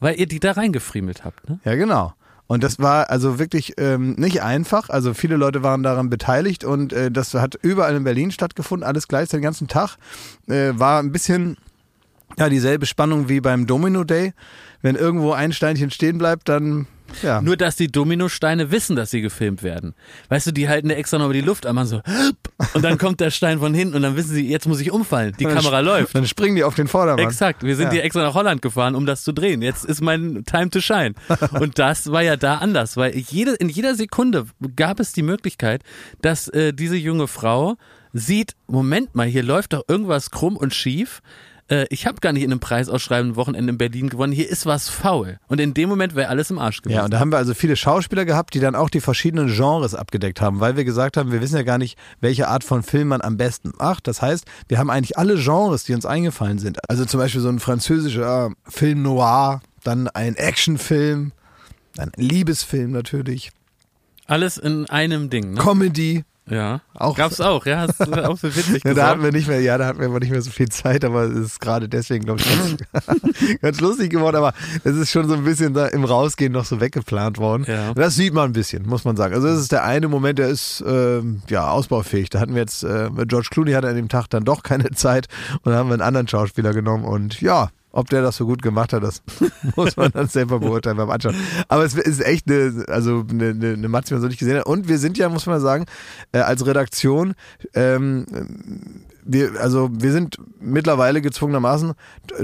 [0.00, 1.48] weil ihr die da reingefriemelt habt.
[1.48, 1.60] Ne?
[1.64, 2.14] Ja, genau.
[2.52, 4.90] Und das war also wirklich ähm, nicht einfach.
[4.90, 9.08] Also viele Leute waren daran beteiligt und äh, das hat überall in Berlin stattgefunden, alles
[9.08, 9.96] gleich den ganzen Tag.
[10.48, 11.56] Äh, war ein bisschen
[12.36, 14.34] ja dieselbe Spannung wie beim Domino Day.
[14.82, 16.88] Wenn irgendwo ein Steinchen stehen bleibt, dann
[17.22, 17.40] ja.
[17.42, 19.94] Nur, dass die Dominosteine wissen, dass sie gefilmt werden.
[20.28, 22.00] Weißt du, die halten ja extra nochmal die Luft an, man so,
[22.74, 25.34] und dann kommt der Stein von hinten und dann wissen sie, jetzt muss ich umfallen.
[25.38, 26.14] Die Dann Kamera läuft.
[26.14, 27.24] Dann springen die auf den Vordermann.
[27.24, 27.62] Exakt.
[27.62, 27.92] Wir sind Ja.
[27.92, 29.62] hier extra nach Holland gefahren, um das zu drehen.
[29.62, 31.14] Jetzt ist mein Time to shine.
[31.60, 34.46] Und das war ja da anders, weil jede, in jeder Sekunde
[34.76, 35.82] gab es die Möglichkeit,
[36.20, 37.76] dass äh, diese junge Frau
[38.12, 41.20] sieht, Moment mal, hier läuft doch irgendwas krumm und schief.
[41.72, 44.32] Äh, ich habe gar nicht in einem preisausschreibenden Wochenende in Berlin gewonnen.
[44.32, 45.38] Hier ist was faul.
[45.48, 46.98] Und in dem Moment wäre alles im Arsch gewesen.
[46.98, 49.94] Ja, und da haben wir also viele Schauspieler gehabt, die dann auch die verschiedenen Genres
[49.94, 53.08] abgedeckt haben, weil wir gesagt haben, wir wissen ja gar nicht, welche Art von Film
[53.08, 54.06] man am besten macht.
[54.06, 56.78] Das heißt, wir haben eigentlich alle Genres, die uns eingefallen sind.
[56.90, 61.32] Also zum Beispiel so ein französischer Film noir, dann ein Actionfilm,
[61.96, 63.50] ein Liebesfilm natürlich,
[64.26, 65.54] Alles in einem Ding.
[65.54, 65.60] Ne?
[65.60, 66.24] Comedy.
[66.50, 66.80] Ja.
[66.94, 67.86] Auch- Gab's auch, ja.
[67.86, 70.06] Hast du auch so witzig Ja, da hatten wir nicht mehr, ja, da hatten wir
[70.08, 72.48] aber nicht mehr so viel Zeit, aber es ist gerade deswegen, glaube ich,
[72.92, 74.52] ganz, ganz lustig geworden, aber
[74.84, 77.64] es ist schon so ein bisschen da im Rausgehen noch so weggeplant worden.
[77.68, 77.90] Ja.
[77.90, 79.34] Und Das sieht man ein bisschen, muss man sagen.
[79.34, 82.28] Also das ist der eine Moment, der ist ähm, ja ausbaufähig.
[82.30, 85.28] Da hatten wir jetzt, äh, George Clooney hatte an dem Tag dann doch keine Zeit
[85.62, 88.62] und da haben wir einen anderen Schauspieler genommen und ja, ob der das so gut
[88.62, 89.22] gemacht hat, das
[89.76, 91.36] muss man dann selber beurteilen beim Anschauen.
[91.68, 94.58] Aber es ist echt eine, also eine, eine, eine Matze, die man so nicht gesehen
[94.58, 94.66] hat.
[94.66, 95.86] Und wir sind ja, muss man sagen,
[96.32, 97.34] äh, als Redaktion,
[97.74, 98.26] ähm,
[99.24, 101.92] wir, also wir sind mittlerweile gezwungenermaßen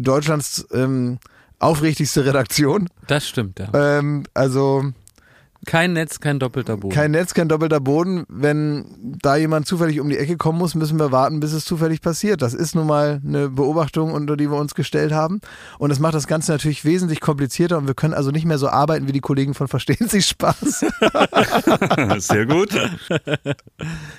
[0.00, 1.18] Deutschlands ähm,
[1.58, 2.88] aufrichtigste Redaktion.
[3.06, 3.68] Das stimmt, ja.
[3.74, 4.92] Ähm, also
[5.66, 6.94] Kein Netz, kein doppelter Boden.
[6.94, 8.24] kein Netz, kein doppelter Boden.
[8.28, 8.84] Wenn
[9.20, 12.42] da jemand zufällig um die Ecke kommen muss, müssen wir warten, bis es zufällig passiert.
[12.42, 15.40] Das ist nun mal eine Beobachtung, unter die wir uns gestellt haben.
[15.78, 18.68] Und das macht das Ganze natürlich wesentlich komplizierter und wir können also nicht mehr so
[18.68, 20.84] arbeiten wie die Kollegen von Verstehen Sie Spaß.
[22.18, 22.70] Sehr gut.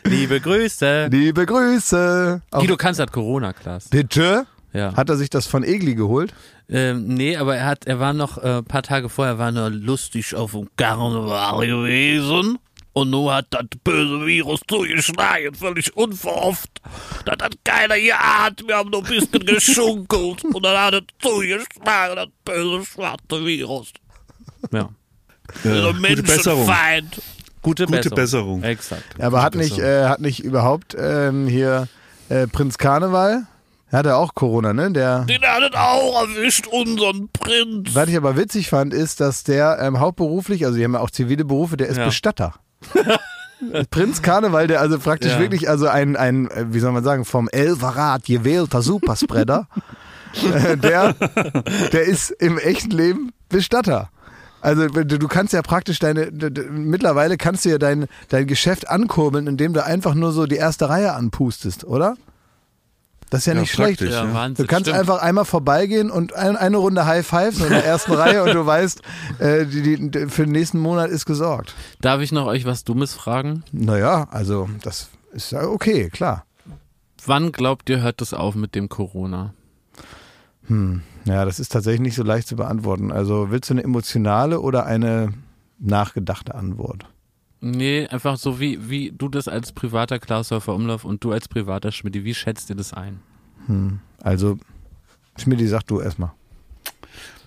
[0.03, 1.07] Liebe Grüße.
[1.09, 2.41] Liebe Grüße.
[2.51, 3.87] Guido Kanz hat Corona, Klaas.
[3.89, 4.45] Bitte?
[4.73, 4.95] Ja.
[4.95, 6.33] Hat er sich das von Egli geholt?
[6.69, 10.35] Ähm, nee, aber er hat, er war noch äh, paar Tage vorher, war nur lustig
[10.35, 12.59] auf dem Karneval gewesen.
[12.93, 16.81] Und nun hat das böse Virus zugeschlagen, völlig unverhofft.
[17.25, 20.43] Das hat keiner geahnt, wir haben nur ein bisschen geschunkelt.
[20.43, 23.93] Und dann hat es zugeschlagen, das böse schwarze Virus.
[24.71, 24.89] Ja.
[25.63, 26.65] Äh, gute Besserung.
[26.65, 27.21] Menschenfeind.
[27.61, 28.15] Gute, Gute Besserung.
[28.15, 28.63] Besserung.
[28.63, 29.21] Exakt.
[29.21, 31.87] Aber hat nicht, äh, hat nicht überhaupt ähm, hier
[32.29, 33.47] äh, Prinz Karneval,
[33.91, 34.91] er hatte auch Corona, ne?
[34.91, 37.93] Der, Den hat es auch erwischt, unseren Prinz.
[37.93, 41.09] was ich aber witzig fand, ist, dass der ähm, hauptberuflich, also die haben ja auch
[41.11, 42.05] zivile Berufe, der ist Ja.
[42.05, 42.53] Bestatter.
[43.91, 45.39] Prinz Karneval, der also praktisch Ja.
[45.39, 49.67] wirklich, also ein, ein, äh, wie soll man sagen, vom Elvarat gewählter Superspreader,
[50.53, 51.13] äh, der,
[51.91, 54.09] der ist im echten Leben Bestatter.
[54.61, 58.45] Also du du kannst ja praktisch deine, d- d- mittlerweile kannst du ja dein, dein
[58.45, 62.15] Geschäft ankurbeln, indem du einfach nur so die erste Reihe anpustest, oder?
[63.29, 64.01] Das ist ja, Ja, nicht schlecht.
[64.01, 64.33] Ja, Ja.
[64.33, 64.65] Wahnsinn.
[64.65, 64.99] Du kannst stimmt.
[64.99, 68.65] einfach einmal vorbeigehen und ein, eine Runde High Fives in der ersten Reihe und du
[68.65, 69.01] weißt,
[69.39, 71.75] äh, die, die, für den nächsten Monat ist gesorgt.
[72.01, 73.63] Darf ich noch euch was Dummes fragen?
[73.71, 76.45] Naja, also das ist ja okay, klar.
[77.25, 79.53] Wann glaubt ihr, hört das auf mit dem Corona?
[81.25, 83.11] Ja, das ist tatsächlich nicht so leicht zu beantworten.
[83.11, 85.33] Also willst du eine emotionale oder eine
[85.79, 87.05] nachgedachte Antwort?
[87.61, 91.91] Nee, einfach so wie, wie du das als privater Klausdorfer Umlauf und du als privater
[91.91, 93.19] Schmidt, wie schätzt ihr das ein?
[94.21, 94.57] Also,
[95.37, 96.31] Schmidti, sag du erstmal.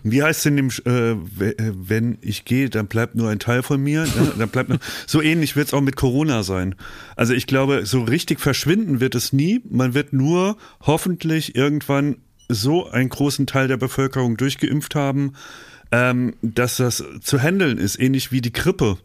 [0.05, 1.17] Wie heißt denn dem, äh, äh,
[1.59, 4.03] wenn ich gehe, dann bleibt nur ein Teil von mir.
[4.03, 4.33] Ne?
[4.39, 6.75] Dann bleibt nur, so ähnlich wird es auch mit Corona sein.
[7.15, 9.61] Also ich glaube, so richtig verschwinden wird es nie.
[9.71, 12.17] Man wird nur hoffentlich irgendwann
[12.49, 15.35] so einen großen Teil der Bevölkerung durchgeimpft haben,
[15.93, 18.99] ähm, dass das zu handeln ist, ähnlich wie die Grippe.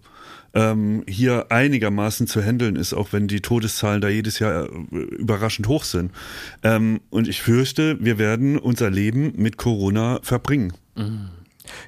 [0.53, 5.67] Ähm, hier einigermaßen zu handeln ist, auch wenn die Todeszahlen da jedes Jahr äh, überraschend
[5.67, 6.11] hoch sind.
[6.63, 10.73] Ähm, und ich fürchte, wir werden unser Leben mit Corona verbringen.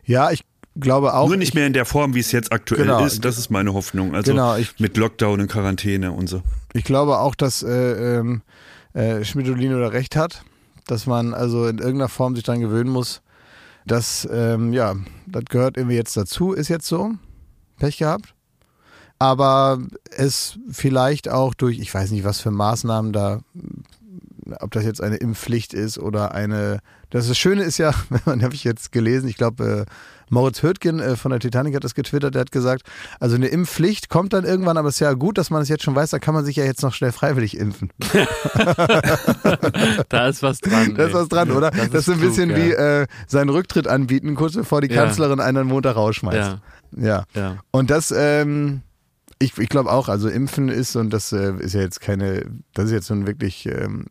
[0.05, 0.43] Ja, ich
[0.79, 1.27] glaube auch.
[1.27, 3.03] Nur nicht mehr in der Form, wie es jetzt aktuell Genau.
[3.05, 3.23] ist.
[3.25, 4.13] Das ist meine Hoffnung.
[4.13, 6.41] Also Genau, ich- mit Lockdown und Quarantäne und so.
[6.73, 8.41] Ich glaube auch, dass äh, ähm,
[8.93, 10.43] äh, Schmidolino da recht hat,
[10.85, 13.21] dass man also in irgendeiner Form sich daran gewöhnen muss,
[13.85, 14.95] dass, ähm, ja,
[15.25, 17.11] das gehört irgendwie jetzt dazu, ist jetzt so.
[17.79, 18.33] Pech gehabt.
[19.19, 19.79] Aber
[20.15, 23.41] es vielleicht auch durch, ich weiß nicht, was für Maßnahmen da,
[24.61, 26.79] ob das jetzt eine Impfpflicht ist oder eine.
[27.09, 27.93] Das, das Schöne ist ja,
[28.25, 29.91] man habe ich jetzt gelesen, ich glaube, äh,
[30.31, 32.83] Moritz Höttgen äh, von der Titanic hat das getwittert, der hat gesagt,
[33.19, 35.83] also eine Impfpflicht kommt dann irgendwann, aber es ist ja gut, dass man es jetzt
[35.83, 37.91] schon weiß, da kann man sich ja jetzt noch schnell freiwillig impfen.
[40.09, 40.95] Da ist was dran.
[40.95, 41.71] Da ist was dran, oder?
[41.71, 42.55] Das, ist so ein klug, bisschen ja.
[42.57, 45.03] wie äh, seinen Rücktritt anbieten, kurz bevor die Ja.
[45.03, 46.57] Kanzlerin einen Montag rausschmeißt.
[46.97, 47.23] Ja, ja.
[47.35, 47.57] ja.
[47.71, 48.81] Und das, ähm,
[49.39, 52.85] ich, ich glaube auch, also Impfen ist, und das äh, ist ja jetzt keine, das
[52.85, 54.05] ist jetzt nun wirklich ähm,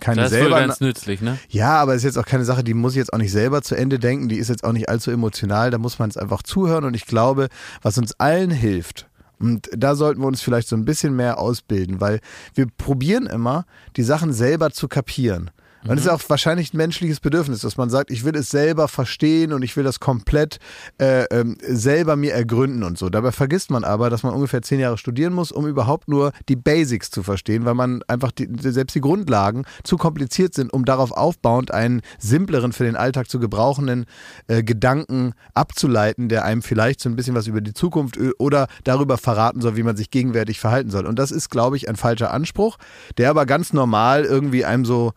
[0.00, 0.60] keine Das ist wohl selber.
[0.60, 1.38] ganz nützlich, ne?
[1.48, 3.62] Ja, aber es ist jetzt auch keine Sache, die muss ich jetzt auch nicht selber
[3.62, 6.42] zu Ende denken, die ist jetzt auch nicht allzu emotional, da muss man es einfach
[6.42, 7.48] zuhören und ich glaube,
[7.82, 9.08] was uns allen hilft,
[9.38, 12.20] und da sollten wir uns vielleicht so ein bisschen mehr ausbilden, weil
[12.54, 15.50] wir probieren immer, die Sachen selber zu kapieren.
[15.88, 18.88] Und das ist auch wahrscheinlich ein menschliches Bedürfnis, dass man sagt, ich will es selber
[18.88, 20.58] verstehen und ich will das komplett
[20.98, 23.08] äh, ähm, selber mir ergründen und so.
[23.08, 26.56] Dabei vergisst man aber, dass man ungefähr zehn Jahre studieren muss, um überhaupt nur die
[26.56, 31.12] Basics zu verstehen, weil man einfach die, selbst die Grundlagen zu kompliziert sind, um darauf
[31.12, 34.06] aufbauend einen simpleren, für den Alltag zu gebrauchenden
[34.48, 38.66] äh, Gedanken abzuleiten, der einem vielleicht so ein bisschen was über die Zukunft ö- oder
[38.84, 41.06] darüber verraten soll, wie man sich gegenwärtig verhalten soll.
[41.06, 42.76] Und das ist, glaube ich, ein falscher Anspruch,
[43.18, 45.12] der aber ganz normal irgendwie einem so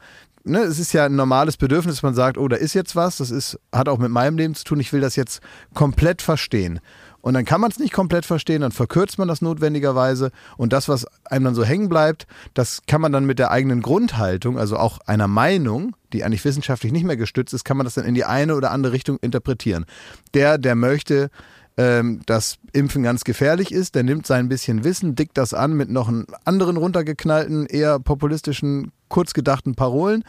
[0.49, 3.17] Ne, es ist ja ein normales Bedürfnis, dass man sagt, oh, da ist jetzt was,
[3.17, 5.41] das ist, hat auch mit meinem Leben zu tun, ich will das jetzt
[5.75, 6.79] komplett verstehen.
[7.21, 10.89] Und dann kann man es nicht komplett verstehen, dann verkürzt man das notwendigerweise und das,
[10.89, 14.77] was einem dann so hängen bleibt, das kann man dann mit der eigenen Grundhaltung, also
[14.77, 18.15] auch einer Meinung, die eigentlich wissenschaftlich nicht mehr gestützt ist, kann man das dann in
[18.15, 19.85] die eine oder andere Richtung interpretieren.
[20.33, 21.29] Der, der möchte,
[21.77, 25.89] ähm, dass Impfen ganz gefährlich ist, der nimmt sein bisschen Wissen, dickt das an mit
[25.89, 30.23] noch einen anderen runtergeknallten, eher populistischen, kurzgedachten Parolen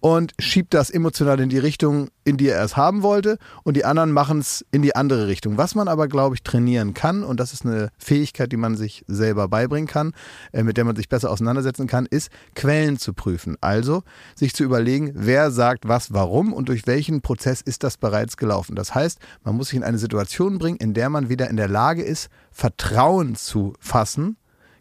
[0.00, 3.84] und schiebt das emotional in die Richtung, in die er es haben wollte und die
[3.84, 5.56] anderen machen es in die andere Richtung.
[5.56, 9.04] Was man aber, glaube ich, trainieren kann und das ist eine Fähigkeit, die man sich
[9.08, 10.12] selber beibringen kann,
[10.52, 13.56] äh, mit der man sich besser auseinandersetzen kann, ist Quellen zu prüfen.
[13.60, 14.02] Also
[14.34, 18.76] sich zu überlegen, wer sagt was, warum und durch welchen Prozess ist das bereits gelaufen.
[18.76, 21.68] Das heißt, man muss sich in eine Situation bringen, in der man wieder in der
[21.68, 24.36] Lage ist, Vertrauen zu fassen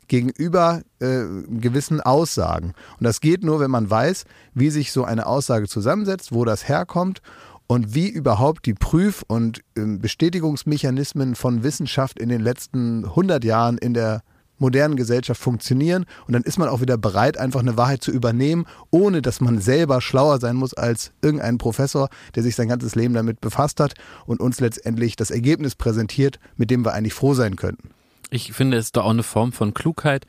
[0.07, 2.73] gegenüber äh, gewissen Aussagen.
[2.99, 6.67] Und das geht nur, wenn man weiß, wie sich so eine Aussage zusammensetzt, wo das
[6.67, 7.21] herkommt
[7.67, 13.77] und wie überhaupt die Prüf- und ähm, Bestätigungsmechanismen von Wissenschaft in den letzten 100 Jahren
[13.77, 14.21] in der
[14.57, 16.05] modernen Gesellschaft funktionieren.
[16.27, 19.59] Und dann ist man auch wieder bereit, einfach eine Wahrheit zu übernehmen, ohne dass man
[19.59, 23.93] selber schlauer sein muss als irgendein Professor, der sich sein ganzes Leben damit befasst hat
[24.25, 27.89] und uns letztendlich das Ergebnis präsentiert, mit dem wir eigentlich froh sein könnten.
[28.29, 30.25] Ich finde, es doch auch eine Form von Klugheit,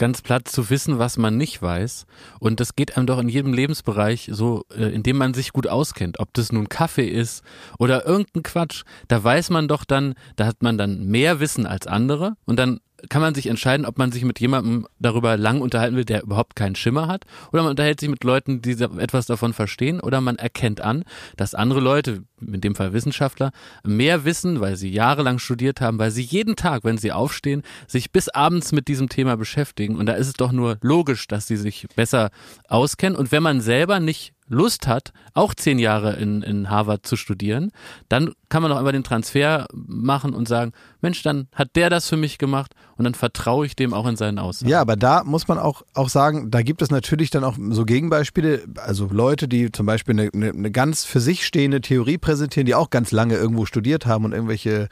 [0.00, 2.06] ganz platt zu wissen, was man nicht weiß.
[2.38, 5.66] Und das geht einem doch in jedem Lebensbereich so, äh, in dem man sich gut
[5.66, 6.20] auskennt.
[6.20, 7.44] Ob das nun Kaffee ist
[7.78, 8.84] oder irgendein Quatsch.
[9.08, 12.80] Da weiß man doch dann, da hat man dann mehr Wissen als andere und dann
[13.08, 16.56] kann man sich entscheiden, ob man sich mit jemandem darüber lang unterhalten will, der überhaupt
[16.56, 20.36] keinen Schimmer hat, oder man unterhält sich mit Leuten, die etwas davon verstehen, oder man
[20.36, 21.04] erkennt an,
[21.36, 23.52] dass andere Leute, in dem Fall Wissenschaftler,
[23.84, 28.12] mehr wissen, weil sie jahrelang studiert haben, weil sie jeden Tag, wenn sie aufstehen, sich
[28.12, 29.96] bis abends mit diesem Thema beschäftigen.
[29.96, 32.30] Und da ist es doch nur logisch, dass sie sich besser
[32.68, 33.18] auskennen.
[33.18, 37.70] Und wenn man selber nicht Lust hat, auch zehn Jahre in, in Harvard zu studieren,
[38.08, 42.08] dann kann man doch einmal den Transfer machen und sagen, Mensch, dann hat der das
[42.08, 44.68] für mich gemacht und dann vertraue ich dem auch in seinen Aussagen.
[44.68, 47.84] Ja, aber da muss man auch, auch sagen, da gibt es natürlich dann auch so
[47.84, 52.66] Gegenbeispiele, also Leute, die zum Beispiel eine, eine, eine ganz für sich stehende Theorie präsentieren,
[52.66, 54.88] die auch ganz lange irgendwo studiert haben und irgendwelche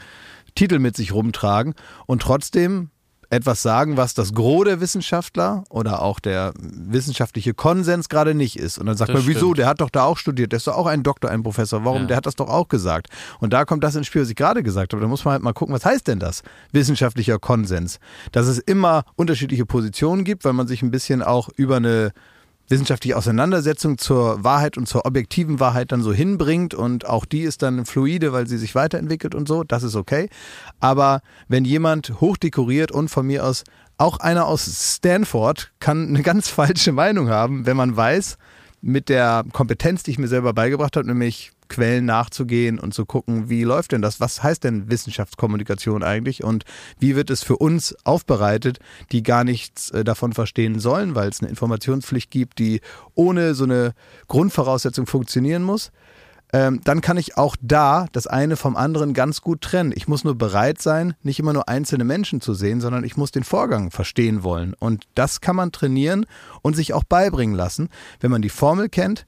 [0.54, 1.74] Titel mit sich rumtragen
[2.06, 2.90] und trotzdem
[3.30, 8.78] etwas sagen, was das Gros der Wissenschaftler oder auch der wissenschaftliche Konsens gerade nicht ist.
[8.78, 9.58] Und dann sagt Das man, wieso, stimmt.
[9.58, 12.02] der hat doch da auch studiert, der ist doch auch ein Doktor, ein Professor, warum,
[12.02, 12.06] Ja.
[12.06, 13.08] der hat das doch auch gesagt.
[13.40, 15.02] Und da kommt das ins Spiel, was ich gerade gesagt habe.
[15.02, 16.42] Da muss man halt mal gucken, was heißt denn das?
[16.72, 17.98] Wissenschaftlicher Konsens.
[18.32, 22.12] Dass es immer unterschiedliche Positionen gibt, weil man sich ein bisschen auch über eine
[22.68, 27.62] wissenschaftliche Auseinandersetzung zur Wahrheit und zur objektiven Wahrheit dann so hinbringt und auch die ist
[27.62, 30.28] dann fluide, weil sie sich weiterentwickelt und so, das ist okay.
[30.80, 33.64] Aber wenn jemand hochdekoriert und von mir aus
[33.96, 38.38] auch einer aus Stanford kann eine ganz falsche Meinung haben, wenn man weiß,
[38.80, 43.48] mit der Kompetenz, die ich mir selber beigebracht habe, nämlich Quellen nachzugehen und zu gucken,
[43.48, 44.20] wie läuft denn das?
[44.20, 46.44] Was heißt denn Wissenschaftskommunikation eigentlich?
[46.44, 46.64] Und
[46.98, 48.78] wie wird es für uns aufbereitet,
[49.12, 52.80] die gar nichts äh, davon verstehen sollen, weil es eine Informationspflicht gibt, die
[53.14, 53.94] ohne so eine
[54.26, 55.92] Grundvoraussetzung funktionieren muss?
[56.52, 59.92] ähm, dann kann ich auch da das eine vom anderen ganz gut trennen.
[59.94, 63.30] Ich muss nur bereit sein, nicht immer nur einzelne Menschen zu sehen, sondern ich muss
[63.30, 64.74] den Vorgang verstehen wollen.
[64.78, 66.26] Und das kann man trainieren
[66.62, 67.88] und sich auch beibringen lassen.
[68.20, 69.26] Wenn man die Formel kennt,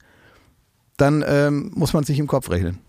[1.01, 2.79] dann ähm, muss man es nicht im Kopf rechnen.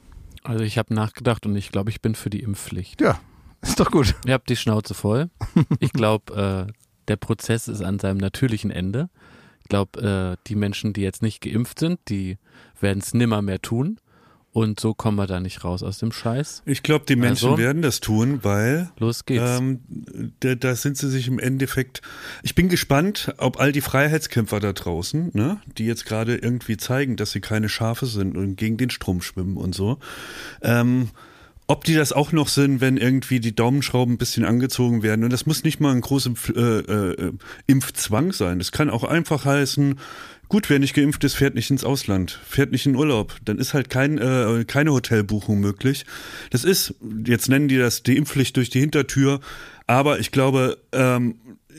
[0.45, 3.01] Also ich habe nachgedacht und ich glaube, ich bin für die Impfpflicht.
[3.01, 3.19] Ja,
[3.63, 4.15] ist doch gut.
[4.27, 5.31] Ihr habt die Schnauze voll.
[5.81, 6.73] Ich glaube, äh,
[7.09, 9.09] der Prozess ist an seinem natürlichen Ende.
[9.63, 12.39] Ich glaube, äh, die Menschen, die jetzt nicht geimpft sind, die
[12.81, 13.99] werden es nimmer mehr tun.
[14.55, 16.63] Und so kommen wir da nicht raus aus dem Scheiß.
[16.67, 17.59] Ich glaube, die Menschen Also?
[17.59, 19.59] werden das tun, weil Los geht's.
[19.59, 19.81] ähm,
[20.41, 22.03] da, da sind sie sich im Endeffekt.
[22.43, 27.17] Ich bin gespannt, ob all die Freiheitskämpfer da draußen, ne, die jetzt gerade irgendwie zeigen,
[27.17, 29.99] dass sie keine Schafe sind und gegen den Strom schwimmen und so,
[30.61, 31.09] ähm,
[31.69, 35.25] ob die das auch noch sind, wenn irgendwie die Daumenschrauben ein bisschen angezogen werden.
[35.25, 37.33] Und das muss nicht mal ein großer äh, äh,
[37.69, 38.59] Impfzwang sein.
[38.59, 39.99] Das kann auch einfach heißen,
[40.53, 43.37] gut, wer nicht geimpft ist, fährt nicht ins Ausland, fährt nicht in Urlaub.
[43.43, 46.05] Dann ist halt kein, äh, keine Hotelbuchung möglich.
[46.51, 46.95] Das ist,
[47.27, 49.41] jetzt nennen die das die Impfpflicht durch die Hintertür.
[49.87, 51.37] Aber ich glaube, ähm,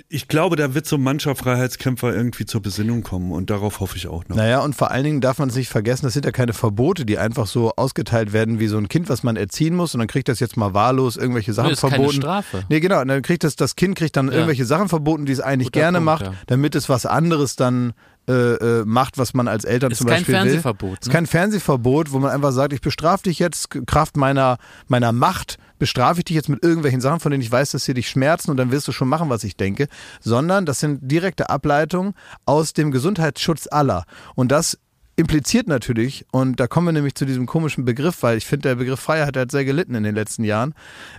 [0.10, 4.08] ich glaube, da wird so mancher Freiheitskämpfer irgendwie zur Besinnung kommen und darauf hoffe ich
[4.08, 4.36] auch noch.
[4.36, 7.06] Naja, und vor allen Dingen darf man es nicht vergessen, das sind ja keine Verbote,
[7.06, 10.08] die einfach so ausgeteilt werden wie so ein Kind, was man erziehen muss und dann
[10.08, 12.18] kriegt das jetzt mal wahllos irgendwelche Sachen das ist keine verboten.
[12.22, 12.64] Strafe.
[12.70, 14.34] Nee, genau, und dann kriegt das, das Kind kriegt dann Ja.
[14.34, 16.34] irgendwelche Sachen verboten, die es eigentlich Guter gerne Punkt, macht, ja.
[16.48, 17.94] damit es was anderes dann
[18.28, 20.42] äh, äh, macht, was man als Eltern Ist zum kein Beispiel will.
[20.42, 21.14] Fernsehverbot, Ist ne?
[21.14, 24.58] kein Fernsehverbot, wo man einfach sagt, ich bestrafe dich jetzt, Kraft meiner,
[24.88, 27.94] meiner Macht, bestrafe ich dich jetzt mit irgendwelchen Sachen, von denen ich weiß, dass sie
[27.94, 29.88] dich schmerzen und dann wirst du schon machen, was ich denke,
[30.22, 32.14] sondern das sind direkte Ableitungen
[32.46, 34.06] aus dem Gesundheitsschutz aller.
[34.36, 34.78] Und das
[35.16, 38.76] impliziert natürlich, und da kommen wir nämlich zu diesem komischen Begriff, weil ich finde, der
[38.76, 40.74] Begriff Freiheit hat sehr gelitten in den letzten Jahren,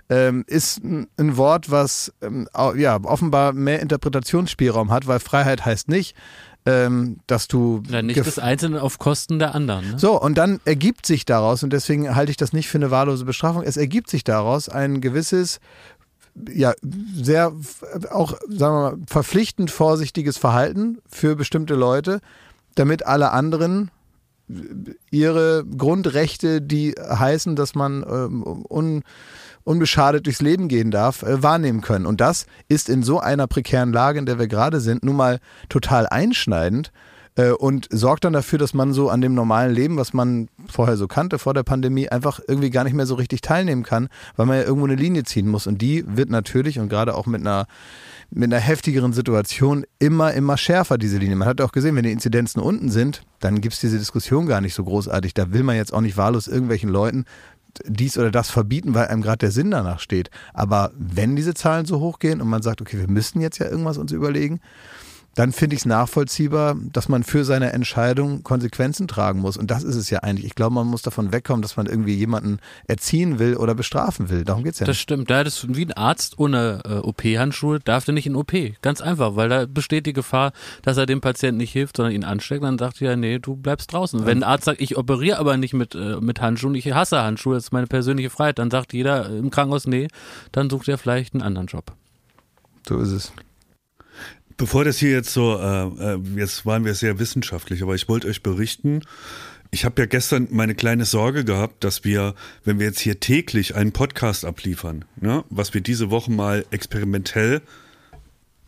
[0.09, 6.15] ähm, ist ein Wort, was ähm, ja, offenbar mehr Interpretationsspielraum hat, weil Freiheit heißt nicht,
[6.65, 9.91] ähm, dass du Oder nicht das Einzelne auf Kosten der anderen.
[9.91, 9.99] Ne?
[9.99, 13.25] so, und dann ergibt sich daraus, und deswegen halte ich das nicht für eine wahllose
[13.25, 15.59] Bestrafung, es ergibt sich daraus ein gewisses,
[16.49, 16.73] ja,
[17.15, 17.53] sehr
[18.11, 22.19] auch, sagen wir mal, verpflichtend vorsichtiges Verhalten für bestimmte Leute,
[22.73, 23.91] damit alle anderen
[25.09, 29.03] ihre Grundrechte, die heißen, dass man ähm, un,
[29.65, 32.05] unbeschadet durchs Leben gehen darf, äh, wahrnehmen können.
[32.05, 35.39] Und das ist in so einer prekären Lage, in der wir gerade sind, nun mal
[35.67, 36.91] total einschneidend
[37.35, 40.97] äh, und sorgt dann dafür, dass man so an dem normalen Leben, was man vorher
[40.97, 44.45] so kannte, vor der Pandemie, einfach irgendwie gar nicht mehr so richtig teilnehmen kann, weil
[44.45, 45.67] man ja irgendwo eine Linie ziehen muss.
[45.67, 47.67] Und die wird natürlich und gerade auch mit einer
[48.31, 51.35] mit einer heftigeren Situation immer, immer schärfer, diese Linie.
[51.35, 54.61] Man hat auch gesehen, wenn die Inzidenzen unten sind, dann gibt es diese Diskussion gar
[54.61, 55.35] nicht so großartig.
[55.35, 57.25] Da will man jetzt auch nicht wahllos irgendwelchen Leuten
[57.85, 60.29] dies oder das verbieten, weil einem gerade der Sinn danach steht.
[60.53, 63.97] Aber wenn diese Zahlen so hochgehen und man sagt, okay, wir müssten jetzt ja irgendwas
[63.97, 64.59] uns überlegen,
[65.35, 69.57] dann finde ich es nachvollziehbar, dass man für seine Entscheidung Konsequenzen tragen muss.
[69.57, 70.45] Und das ist es ja eigentlich.
[70.45, 74.45] Ich glaube, man muss davon wegkommen, dass man irgendwie jemanden erziehen will oder bestrafen will.
[74.45, 75.01] Darum geht es ja Das nicht.
[75.01, 75.29] stimmt.
[75.29, 78.53] Da ist wie ein Arzt ohne äh, OP-Handschuhe darf der nicht in OP.
[78.81, 82.23] Ganz einfach, weil da besteht die Gefahr, dass er dem Patienten nicht hilft, sondern ihn
[82.23, 82.63] ansteckt.
[82.63, 84.25] Dann sagt er, nee, du bleibst draußen.
[84.25, 87.55] Wenn ein Arzt sagt, ich operiere aber nicht mit, äh, mit Handschuhen, ich hasse Handschuhe,
[87.55, 90.07] das ist meine persönliche Freiheit, dann sagt jeder im Krankenhaus, nee,
[90.53, 91.91] dann sucht er vielleicht einen anderen Job.
[92.87, 93.33] So ist es.
[94.57, 98.27] Bevor das hier jetzt so, äh, äh, jetzt waren wir sehr wissenschaftlich, aber ich wollte
[98.27, 99.01] euch berichten,
[99.71, 102.33] ich habe ja gestern meine kleine Sorge gehabt, dass wir,
[102.63, 107.61] wenn wir jetzt hier täglich einen Podcast abliefern, ne, was wir diese Woche mal experimentell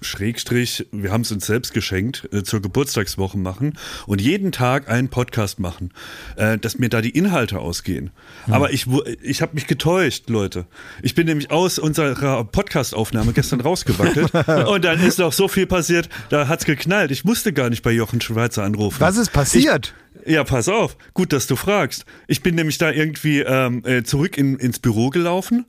[0.02, 5.10] Schrägstrich, wir haben es uns selbst geschenkt, äh, zur Geburtstagswoche machen und jeden Tag einen
[5.10, 5.92] Podcast machen,
[6.36, 8.12] äh, dass mir da die Inhalte ausgehen.
[8.48, 8.86] Aber ich,
[9.22, 10.66] ich habe mich getäuscht, Leute.
[11.02, 14.34] Ich bin nämlich aus unserer Podcastaufnahme gestern rausgewackelt
[14.68, 17.12] und dann ist noch so viel passiert, da hat's geknallt.
[17.12, 19.00] Ich musste gar nicht bei Jochen Schweizer anrufen.
[19.00, 19.94] Was ist passiert?
[20.26, 20.98] Ja, pass auf.
[21.14, 22.06] Gut, dass du fragst.
[22.28, 25.66] Ich bin nämlich da irgendwie ähm, äh, zurück in, ins Büro gelaufen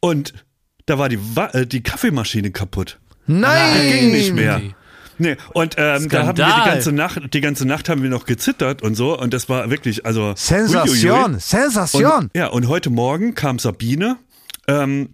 [0.00, 0.34] und
[0.86, 2.98] da war die, Wa äh, die Kaffeemaschine kaputt.
[3.40, 3.90] Nein!
[3.90, 4.60] Ging nicht mehr.
[5.18, 8.24] Nee, und ähm, da haben wir die ganze Nacht, die ganze Nacht haben wir noch
[8.24, 11.32] gezittert und so und das war wirklich, also Sensation!
[11.32, 11.40] uiuiui.
[11.40, 12.24] Sensation!
[12.24, 14.16] Und, ja, und heute Morgen kam Sabine
[14.66, 15.10] ähm,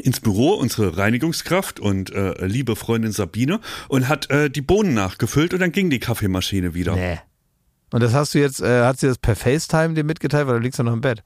[0.00, 5.52] ins Büro, unsere Reinigungskraft und äh, liebe Freundin Sabine und hat äh, die Bohnen nachgefüllt
[5.52, 6.94] und dann ging die Kaffeemaschine wieder.
[6.94, 7.18] Nee.
[7.92, 10.60] Und das hast du jetzt, äh, hat sie das per FaceTime dir mitgeteilt, weil du
[10.60, 11.22] liegst ja noch im Bett.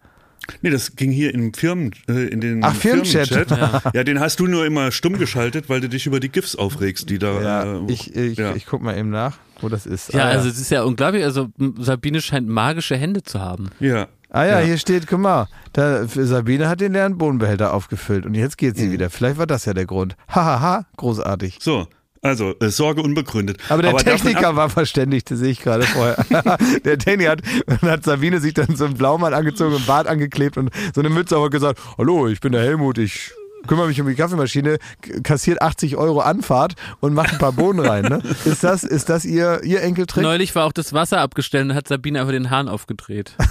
[0.63, 3.29] Nee, das ging hier im Firmen, äh, in den Ach, Firmenchat.
[3.29, 3.95] Firmenchat.
[3.95, 4.05] Ja.
[4.05, 7.19] den hast du nur immer stumm geschaltet, weil du dich über die GIFs aufregst, die
[7.19, 7.41] da.
[7.41, 8.55] Ja, äh, ich, ich, ja.
[8.55, 10.13] ich guck mal eben nach, wo das ist.
[10.13, 11.25] Ja, ah, also es ist ja unglaublich.
[11.25, 13.71] Also Sabine scheint magische Hände zu haben.
[13.81, 14.09] ja.
[14.29, 14.67] Ah ja, Ja.
[14.67, 18.75] hier steht, guck mal, da, für Sabine hat den leeren Bodenbehälter aufgefüllt und jetzt geht
[18.77, 18.81] Mhm.
[18.81, 19.09] sie wieder.
[19.09, 20.17] Vielleicht war das ja der Grund.
[20.29, 21.59] Hahaha, großartig.
[21.61, 21.87] So,
[22.23, 23.59] Also, äh, Sorge unbegründet.
[23.69, 26.25] Aber der Techniker war verständigt, das sehe ich gerade vorher.
[26.85, 27.43] der Techniker hat,
[27.83, 31.37] hat Sabine sich dann so einen Blaumann angezogen und Bart angeklebt und so eine Mütze
[31.37, 33.33] aber gesagt, hallo, ich bin der Helmut, ich
[33.67, 34.79] kümmere mich um die Kaffeemaschine,
[35.23, 38.05] kassiert 80 Euro Anfahrt und macht ein paar Bohnen rein.
[38.05, 38.23] Ne?
[38.45, 40.23] Ist das, ist das ihr, ihr Enkeltrick?
[40.23, 43.35] Neulich war auch das Wasser abgestellt und hat Sabine einfach den Hahn aufgedreht.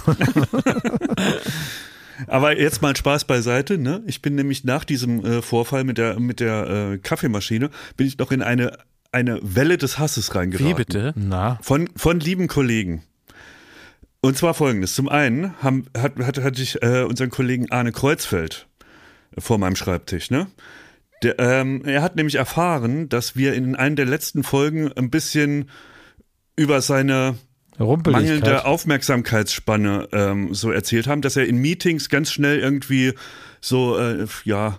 [2.26, 3.78] Aber jetzt mal Spaß beiseite.
[3.78, 4.02] Ne?
[4.06, 8.18] Ich bin nämlich nach diesem äh, Vorfall mit der, mit der äh, Kaffeemaschine, bin ich
[8.18, 8.78] noch in eine,
[9.12, 10.68] eine Welle des Hasses reingeraten.
[10.68, 11.12] Wie bitte?
[11.16, 11.58] Na.
[11.62, 13.02] Von, von lieben Kollegen.
[14.20, 14.94] Und zwar folgendes.
[14.94, 18.66] Zum einen haben, hat, hat, hatte ich äh, unseren Kollegen Arne Kreuzfeld
[19.38, 20.30] vor meinem Schreibtisch.
[20.30, 20.48] Ne?
[21.22, 25.70] Der, ähm, er hat nämlich erfahren, dass wir in einer der letzten Folgen ein bisschen
[26.56, 27.36] über seine
[27.78, 33.12] mangelnde Aufmerksamkeitsspanne ähm, so erzählt haben, dass er in Meetings ganz schnell irgendwie
[33.60, 34.78] so, äh, ja,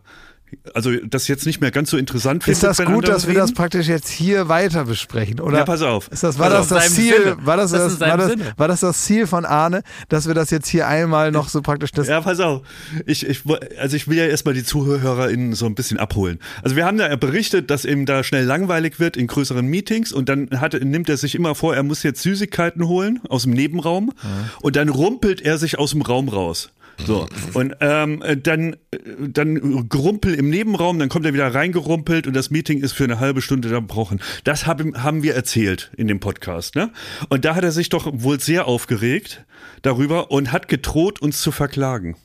[0.73, 2.63] also das jetzt nicht mehr ganz so interessant findet.
[2.63, 3.35] Ist das gut, dass reden?
[3.35, 5.39] wir das praktisch jetzt hier weiter besprechen?
[5.39, 6.07] Oder ja, pass auf.
[6.09, 7.35] Ist das, war das das Ziel?
[7.41, 10.49] War das das, das war, das, war das das Ziel von Arne, dass wir das
[10.49, 12.07] jetzt hier einmal noch so praktisch das?
[12.07, 12.61] Ja, pass auf.
[13.05, 13.41] Ich, ich,
[13.79, 16.39] also ich will ja erstmal die ZuhörerInnen so ein bisschen abholen.
[16.61, 20.29] Also wir haben ja berichtet, dass ihm da schnell langweilig wird in größeren Meetings und
[20.29, 24.13] dann hat, nimmt er sich immer vor, er muss jetzt Süßigkeiten holen aus dem Nebenraum
[24.23, 24.29] ja.
[24.61, 26.69] und dann rumpelt er sich aus dem Raum raus.
[27.05, 27.27] So.
[27.53, 28.75] Und ähm, dann,
[29.19, 33.19] dann Gerumpel im Nebenraum, dann kommt er wieder reingerumpelt und das Meeting ist für eine
[33.19, 34.19] halbe Stunde unterbrochen.
[34.43, 36.75] Das hab, haben wir erzählt in dem Podcast.
[36.75, 36.91] Ne?
[37.29, 39.45] Und da hat er sich doch wohl sehr aufgeregt
[39.81, 42.15] darüber und hat gedroht, uns zu verklagen.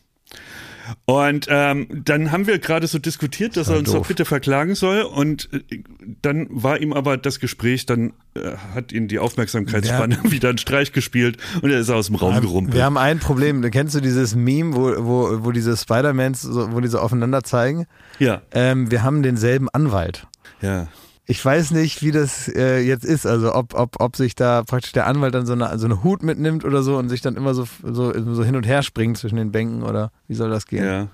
[1.04, 4.00] Und ähm, dann haben wir gerade so diskutiert, dass er uns doof.
[4.00, 5.02] doch bitte verklagen soll.
[5.02, 5.82] Und äh,
[6.22, 10.30] dann war ihm aber das Gespräch, dann äh, hat ihn die Aufmerksamkeitsspanne ja.
[10.30, 12.74] wieder einen Streich gespielt und er ist aus dem Raum gerumpelt.
[12.74, 13.62] Wir haben ein Problem.
[13.70, 17.86] Kennst du dieses Meme, wo, wo, wo diese Spider-Mans, so, wo die so aufeinander zeigen?
[18.18, 18.42] Ja.
[18.52, 20.26] Ähm, wir haben denselben Anwalt.
[20.60, 20.88] Ja.
[21.32, 24.92] Ich weiß nicht, wie das äh, jetzt ist, also ob, ob, ob sich da praktisch
[24.92, 27.54] der Anwalt dann so eine, so eine Hut mitnimmt oder so und sich dann immer
[27.54, 30.84] so, so, so hin und her springt zwischen den Bänken oder wie soll das gehen?
[30.84, 31.08] Ja.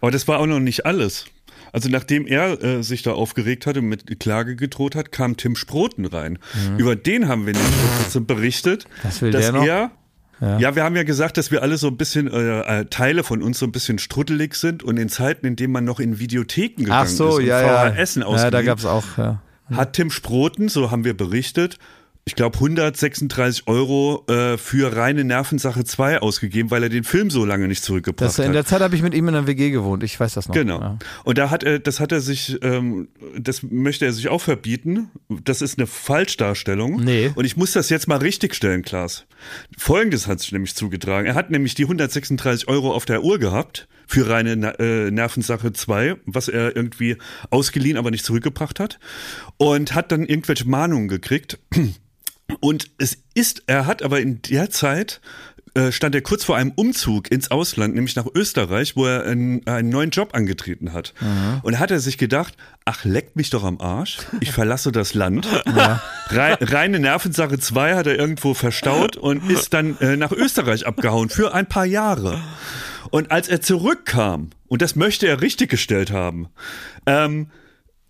[0.00, 1.26] Aber das war auch noch nicht alles.
[1.74, 5.56] Also nachdem er äh, sich da aufgeregt hatte und mit Klage gedroht hat, kam Tim
[5.56, 6.38] Sproten rein.
[6.54, 6.78] Mhm.
[6.78, 10.58] Über den haben wir nämlich berichtet, dass er ja.
[10.58, 10.74] ja.
[10.74, 13.58] wir haben ja gesagt, dass wir alle so ein bisschen, äh, äh, Teile von uns
[13.58, 17.02] so ein bisschen struddelig sind und in Zeiten, in denen man noch in Videotheken gegangen
[17.02, 18.36] Ach so, ist und ja, VHSen ja.
[18.36, 19.42] Ja, da gab's auch, ja.
[19.76, 21.78] Hat Tim Sproten, so haben wir berichtet,
[22.30, 27.44] ich glaube, 136 Euro äh, für reine Nervensache 2 ausgegeben, weil er den Film so
[27.44, 28.46] lange nicht zurückgebracht das, hat.
[28.46, 30.54] In der Zeit habe ich mit ihm in einer WG gewohnt, ich weiß das noch.
[30.54, 30.80] Genau.
[30.80, 30.98] Ja.
[31.24, 33.08] Und da hat er, das hat er sich, ähm,
[33.38, 35.10] das möchte er sich auch verbieten.
[35.28, 37.02] Das ist eine Falschdarstellung.
[37.02, 37.32] Nee.
[37.34, 39.26] Und ich muss das jetzt mal richtig stellen, Klaas.
[39.76, 41.26] Folgendes hat sich nämlich zugetragen.
[41.26, 46.16] Er hat nämlich die 136 Euro auf der Uhr gehabt für reine äh, Nervensache 2,
[46.26, 47.16] was er irgendwie
[47.50, 48.98] ausgeliehen, aber nicht zurückgebracht hat.
[49.56, 51.60] Und hat dann irgendwelche Mahnungen gekriegt.
[52.58, 55.20] Und es ist, er hat aber in der Zeit
[55.74, 59.64] äh, stand er kurz vor einem Umzug ins Ausland, nämlich nach Österreich, wo er einen,
[59.68, 61.14] einen neuen Job angetreten hat.
[61.20, 61.60] Mhm.
[61.62, 65.46] Und hat er sich gedacht, ach, leckt mich doch am Arsch, ich verlasse das Land.
[65.76, 66.02] Ja.
[66.30, 71.28] Re reine Nervensache 2 hat er irgendwo verstaut und ist dann äh, nach Österreich abgehauen
[71.28, 72.40] für ein paar Jahre.
[73.10, 76.48] Und als er zurückkam, und das möchte er richtig gestellt haben,
[77.06, 77.50] ähm,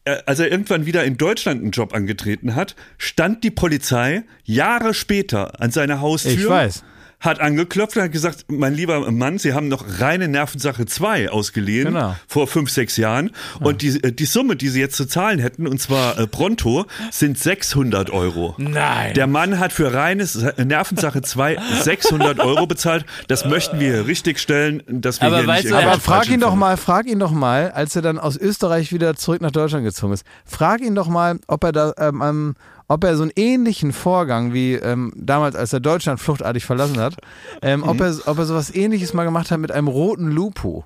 [0.05, 4.95] äh, als er irgendwann wieder in Deutschland einen Job angetreten hat, stand die Polizei Jahre
[4.95, 6.32] später an seiner Haustür.
[6.32, 6.84] Ich weiß
[7.20, 11.88] hat angeklopft und hat gesagt, mein lieber Mann, Sie haben noch reine Nervensache 2 ausgeliehen
[11.92, 12.16] genau.
[12.26, 13.30] vor fünf, sechs Jahren.
[13.60, 13.66] Ja.
[13.66, 16.86] Und die, äh, die Summe, die Sie jetzt zu zahlen hätten, und zwar äh, pronto,
[17.10, 18.54] sind 600 Euro.
[18.56, 19.12] Nein.
[19.14, 23.04] Der Mann hat für reines Nervensache 2 600 Euro bezahlt.
[23.28, 26.40] Das möchten wir richtig stellen, dass wir aber hier weißt nicht du, Aber frag ihn
[26.40, 29.84] doch mal, frag ihn doch mal, als er dann aus Österreich wieder zurück nach Deutschland
[29.84, 32.54] gezogen ist, frag ihn doch mal, ob er da ähm,
[32.91, 37.14] ob er so einen ähnlichen Vorgang wie ähm, damals, als er Deutschland fluchtartig verlassen hat,
[37.62, 37.88] ähm, mhm.
[37.88, 40.84] ob, er, ob er sowas ähnliches mal gemacht hat mit einem roten Lupo.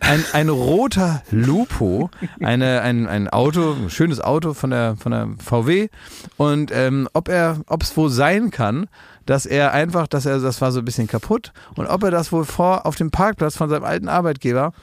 [0.00, 2.10] Ein, ein roter Lupo,
[2.42, 5.88] eine, ein, ein Auto, ein schönes Auto von der, von der VW.
[6.36, 8.86] Und ähm, ob er, ob es wohl sein kann,
[9.24, 12.30] dass er einfach, dass er, das war so ein bisschen kaputt, und ob er das
[12.30, 14.74] wohl vor auf dem Parkplatz von seinem alten Arbeitgeber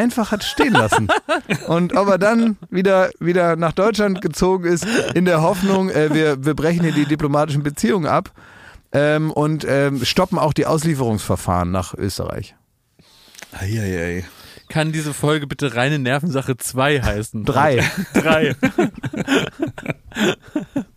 [0.00, 1.08] einfach hat stehen lassen.
[1.66, 6.44] Und ob er dann wieder, wieder nach Deutschland gezogen ist, in der Hoffnung, äh, wir,
[6.44, 8.32] wir brechen hier die diplomatischen Beziehungen ab
[8.92, 12.54] ähm, und ähm, stoppen auch die Auslieferungsverfahren nach Österreich.
[13.52, 14.24] Eieiei.
[14.68, 17.44] Kann diese Folge bitte reine Nervensache 2 heißen?
[17.44, 17.84] Drei.
[18.14, 18.54] Drei.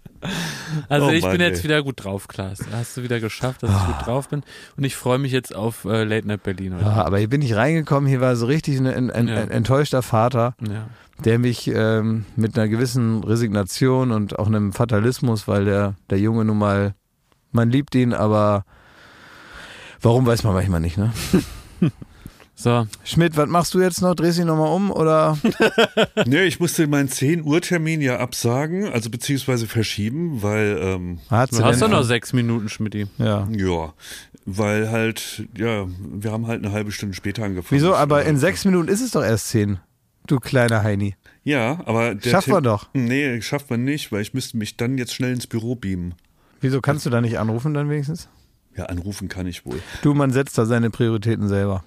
[0.89, 1.63] Also oh ich Mann, bin jetzt ey.
[1.65, 2.59] wieder gut drauf, Klaas.
[2.71, 4.03] Hast du wieder geschafft, dass ich gut ah.
[4.03, 4.43] drauf bin.
[4.76, 6.76] Und ich freue mich jetzt auf äh, Late Night Berlin.
[6.76, 6.86] Heute.
[6.86, 9.36] Ja, aber hier bin ich reingekommen, hier war so richtig ein, ein, ein ja.
[9.36, 10.55] enttäuschter Vater.
[10.61, 10.88] Ja.
[11.24, 16.43] der mich ähm, mit einer gewissen Resignation und auch einem Fatalismus, weil der, der Junge
[16.43, 16.95] nun mal,
[17.51, 18.65] man liebt ihn, aber
[20.01, 21.13] warum weiß man manchmal nicht, ne?
[22.55, 22.87] So.
[23.03, 24.15] Schmidt, was machst du jetzt noch?
[24.15, 25.37] Drehst du dich nochmal um oder?
[26.25, 31.57] nee, ich musste meinen 10 Uhr Termin ja absagen, also beziehungsweise verschieben, weil ähm, Hat's
[31.57, 33.07] Du hast doch noch sechs Minuten, Schmidti.
[33.17, 33.47] Ja.
[33.51, 33.93] ja,
[34.45, 37.81] weil halt ja, wir haben halt eine halbe Stunde später angefangen.
[37.81, 37.95] Wieso?
[37.95, 39.79] Aber in sechs Minuten ist es doch erst zehn.
[40.27, 41.15] Du kleiner Heini.
[41.43, 42.87] Ja, aber der Schafft man doch.
[42.93, 46.15] Nee, schafft man nicht, weil ich müsste mich dann jetzt schnell ins Büro beamen.
[46.61, 48.29] Wieso kannst du da nicht anrufen dann wenigstens?
[48.77, 49.81] Ja, anrufen kann ich wohl.
[50.01, 51.83] Du, man setzt da seine Prioritäten selber.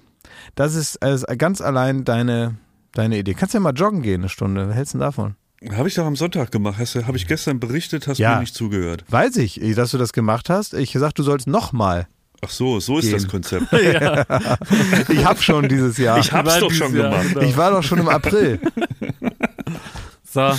[0.55, 2.55] Das ist also ganz allein deine,
[2.93, 3.33] deine Idee.
[3.33, 4.67] Kannst ja mal joggen gehen eine Stunde.
[4.69, 5.35] Was hältst du davon?
[5.75, 6.77] Habe ich doch am Sonntag gemacht.
[6.79, 8.35] Habe ich gestern berichtet, hast Ja.
[8.35, 9.03] mir nicht zugehört.
[9.09, 10.73] Weiß ich, dass du das gemacht hast.
[10.75, 12.07] Ich gesagt, du sollst nochmal.
[12.45, 13.13] Ach so, so ist Gehen.
[13.13, 13.65] das Konzept.
[15.09, 16.19] Ich hab schon dieses Jahr.
[16.19, 17.29] Ich hab's war doch schon Jahr, gemacht.
[17.33, 17.41] genau.
[17.41, 18.59] Ich war doch schon im April.
[20.31, 20.51] So.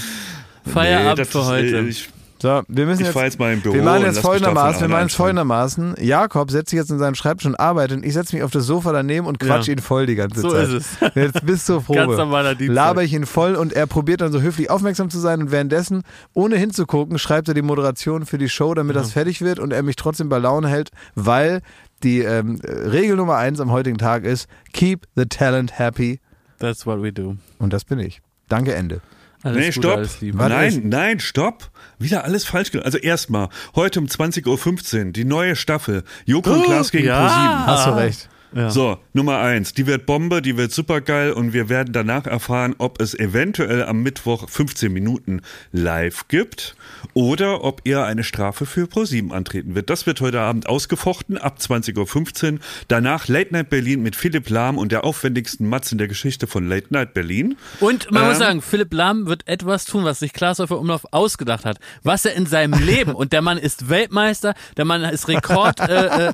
[0.67, 1.77] Feierabend Nee, für ist, heute.
[1.79, 2.09] äh, Ich,
[2.41, 3.17] So, wir müssen ich jetzt.
[3.21, 3.75] jetzt mal im Büro.
[3.75, 5.97] Wir machen jetzt folgendermaßen, wir machen jetzt folgendermaßen.
[6.01, 8.65] Jakob setzt sich jetzt in seinen Schreibtisch und arbeitet und ich setze mich auf das
[8.65, 9.73] Sofa daneben und quatsch Ja.
[9.73, 10.69] ihn voll die ganze So Zeit.
[10.69, 10.73] ist
[11.03, 11.15] es.
[11.17, 11.99] Jetzt bis zur Probe.
[11.99, 12.75] Ganz normaler Dienstag.
[12.77, 16.03] Laber ich ihn voll und er probiert dann so höflich aufmerksam zu sein und währenddessen,
[16.33, 19.83] ohne hinzugucken, schreibt er die Moderation für die Show, damit das fertig wird und er
[19.83, 21.61] mich trotzdem bei Laune hält, weil
[22.05, 26.21] die ähm, Regel Nummer eins am heutigen Tag ist, keep the talent happy
[26.61, 27.35] That's what we do.
[27.59, 28.21] und das bin ich.
[28.49, 29.01] Danke, Ende.
[29.43, 30.09] Alles Nee, stopp.
[30.21, 31.71] nein, nein, stopp.
[31.99, 32.87] Wieder alles falsch gemacht.
[32.87, 36.03] Also erstmal, heute um 20.15 Uhr, die neue Staffel.
[36.27, 37.21] Joko und Klaas gegen ja.
[37.21, 37.67] ProSieben.
[37.67, 38.29] Hast du recht.
[38.55, 38.71] Ja.
[38.71, 43.01] So, Nummer eins, die wird Bombe, die wird supergeil und wir werden danach erfahren, ob
[43.01, 45.43] es eventuell am Mittwoch 15 Minuten
[45.73, 46.77] live gibt
[47.15, 49.91] oder ob er eine Strafe für ProSieben antreten wird.
[49.91, 52.59] Das wird heute Abend ausgefochten ab 20.15 Uhr.
[52.89, 56.67] Danach Late Night Berlin mit Philipp Lahm und der aufwendigsten Matz in der Geschichte von
[56.69, 57.57] Late Night Berlin.
[57.81, 58.39] Und man muss Ähm.
[58.39, 61.79] sagen, Philipp Lahm wird etwas tun, was sich Klaas Häufer Umlauf ausgedacht hat.
[62.03, 66.29] Was er in seinem Leben, und der Mann ist Weltmeister, der Mann ist Rekord äh,
[66.29, 66.33] äh,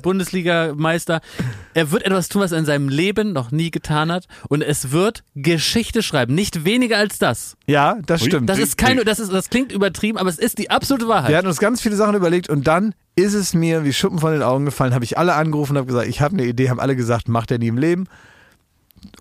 [1.73, 4.27] er wird etwas tun, was er in seinem Leben noch nie getan hat.
[4.47, 6.35] Und es wird Geschichte schreiben.
[6.35, 7.57] Nicht weniger als das.
[7.67, 8.27] Ja, das Ui.
[8.27, 8.49] stimmt.
[8.49, 11.29] Das ist keine, das ist, das klingt übertrieben, aber es ist die absolute Wahrheit.
[11.29, 14.33] Wir hatten uns ganz viele Sachen überlegt und dann ist es mir wie Schuppen von
[14.33, 16.79] den Augen gefallen, habe ich alle angerufen und habe gesagt, ich habe eine Idee, haben
[16.79, 18.07] alle gesagt, macht er nie im Leben.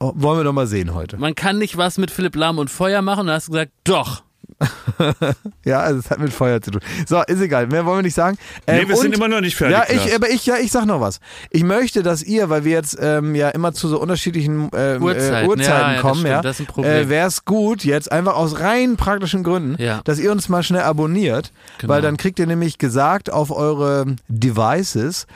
[0.01, 1.16] Oh, wollen wir doch mal sehen heute.
[1.16, 3.20] Man kann nicht was mit Philipp Lahm und Feuer machen.
[3.20, 4.24] Und dann hast du gesagt, doch.
[5.64, 6.80] Ja, also es hat mit Feuer zu tun.
[7.07, 8.36] So, ist egal, mehr wollen wir nicht sagen.
[8.66, 9.76] Ähm, Nee, wir sind und- immer noch nicht fertig.
[9.76, 11.20] Ja, ich, aber ich, ja, ich sag noch was.
[11.50, 15.46] Ich möchte, dass ihr, weil wir jetzt ähm, ja immer zu so unterschiedlichen ähm, Uhrzeiten.
[15.46, 16.92] äh, Uhrzeiten Ja, ja, das kommen, stimmt, ja, Problem.
[16.92, 20.00] äh, wäre es gut, jetzt einfach aus rein praktischen Gründen, Ja.
[20.05, 21.92] dass ihr uns mal schnell abonniert, Genau.
[21.92, 25.26] weil dann kriegt ihr nämlich gesagt auf eure Devices,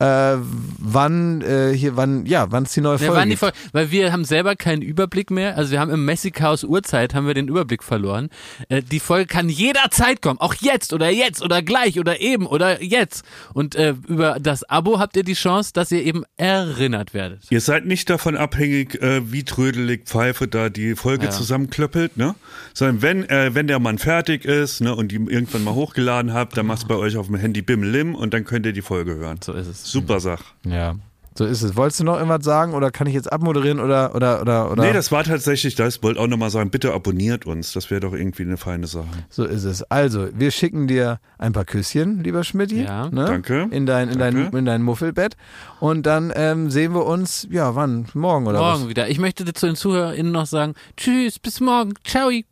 [0.00, 0.36] äh,
[0.78, 3.42] wann äh, hier, wann, ja, wann es die neue Ja, Folge waren die gibt.
[3.42, 5.56] Fol- weil wir haben selber keinen Überblick mehr.
[5.56, 8.28] Also wir haben im Messi-Chaos Uhrzeit haben wir den Überblick verloren.
[8.68, 10.38] Äh, die Folge kann jederzeit kommen.
[10.40, 13.24] Auch jetzt oder jetzt oder gleich oder eben oder jetzt.
[13.54, 17.42] Und äh, über das Abo habt ihr die Chance, dass ihr eben erinnert werdet.
[17.50, 21.30] Ihr seid nicht davon abhängig, äh, wie trödelig Pfeife da die Folge Ja.
[21.30, 22.34] zusammenklöppelt, ne?
[22.74, 26.56] Sondern wenn, äh, wenn der Mann fertig ist, ne, und die irgendwann mal hochgeladen habt,
[26.56, 29.38] dann macht's bei euch auf dem Handy Bim-Lim und dann könnt ihr die Folge hören.
[29.42, 29.87] So ist es.
[29.90, 30.42] Super Sach.
[30.64, 30.94] Ja,
[31.38, 31.76] so ist es.
[31.76, 34.82] Wolltest du noch irgendwas sagen oder kann ich jetzt abmoderieren oder, oder, oder, oder?
[34.82, 36.02] Nee, das war tatsächlich das.
[36.02, 37.72] Wollte auch nochmal sagen, bitte abonniert uns.
[37.72, 39.06] Das wäre doch irgendwie eine feine Sache.
[39.30, 39.84] So ist es.
[39.84, 42.82] Also, wir schicken dir ein paar Küsschen, lieber Schmidti.
[42.82, 43.08] Ja.
[43.08, 43.24] ne?
[43.24, 43.68] Danke.
[43.70, 44.58] In dein, in dein, Danke.
[44.58, 45.36] in dein Muffelbett.
[45.78, 48.06] Und dann ähm, sehen wir uns, ja, wann?
[48.14, 49.08] Morgen oder Morgen wieder.
[49.08, 51.94] Ich möchte zu den ZuhörerInnen noch sagen, tschüss, bis morgen.
[52.04, 52.30] Ciao.
[52.30, 52.42] was?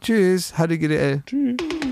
[0.00, 1.22] Tschüss, HDGDL.
[1.30, 1.91] Baywatch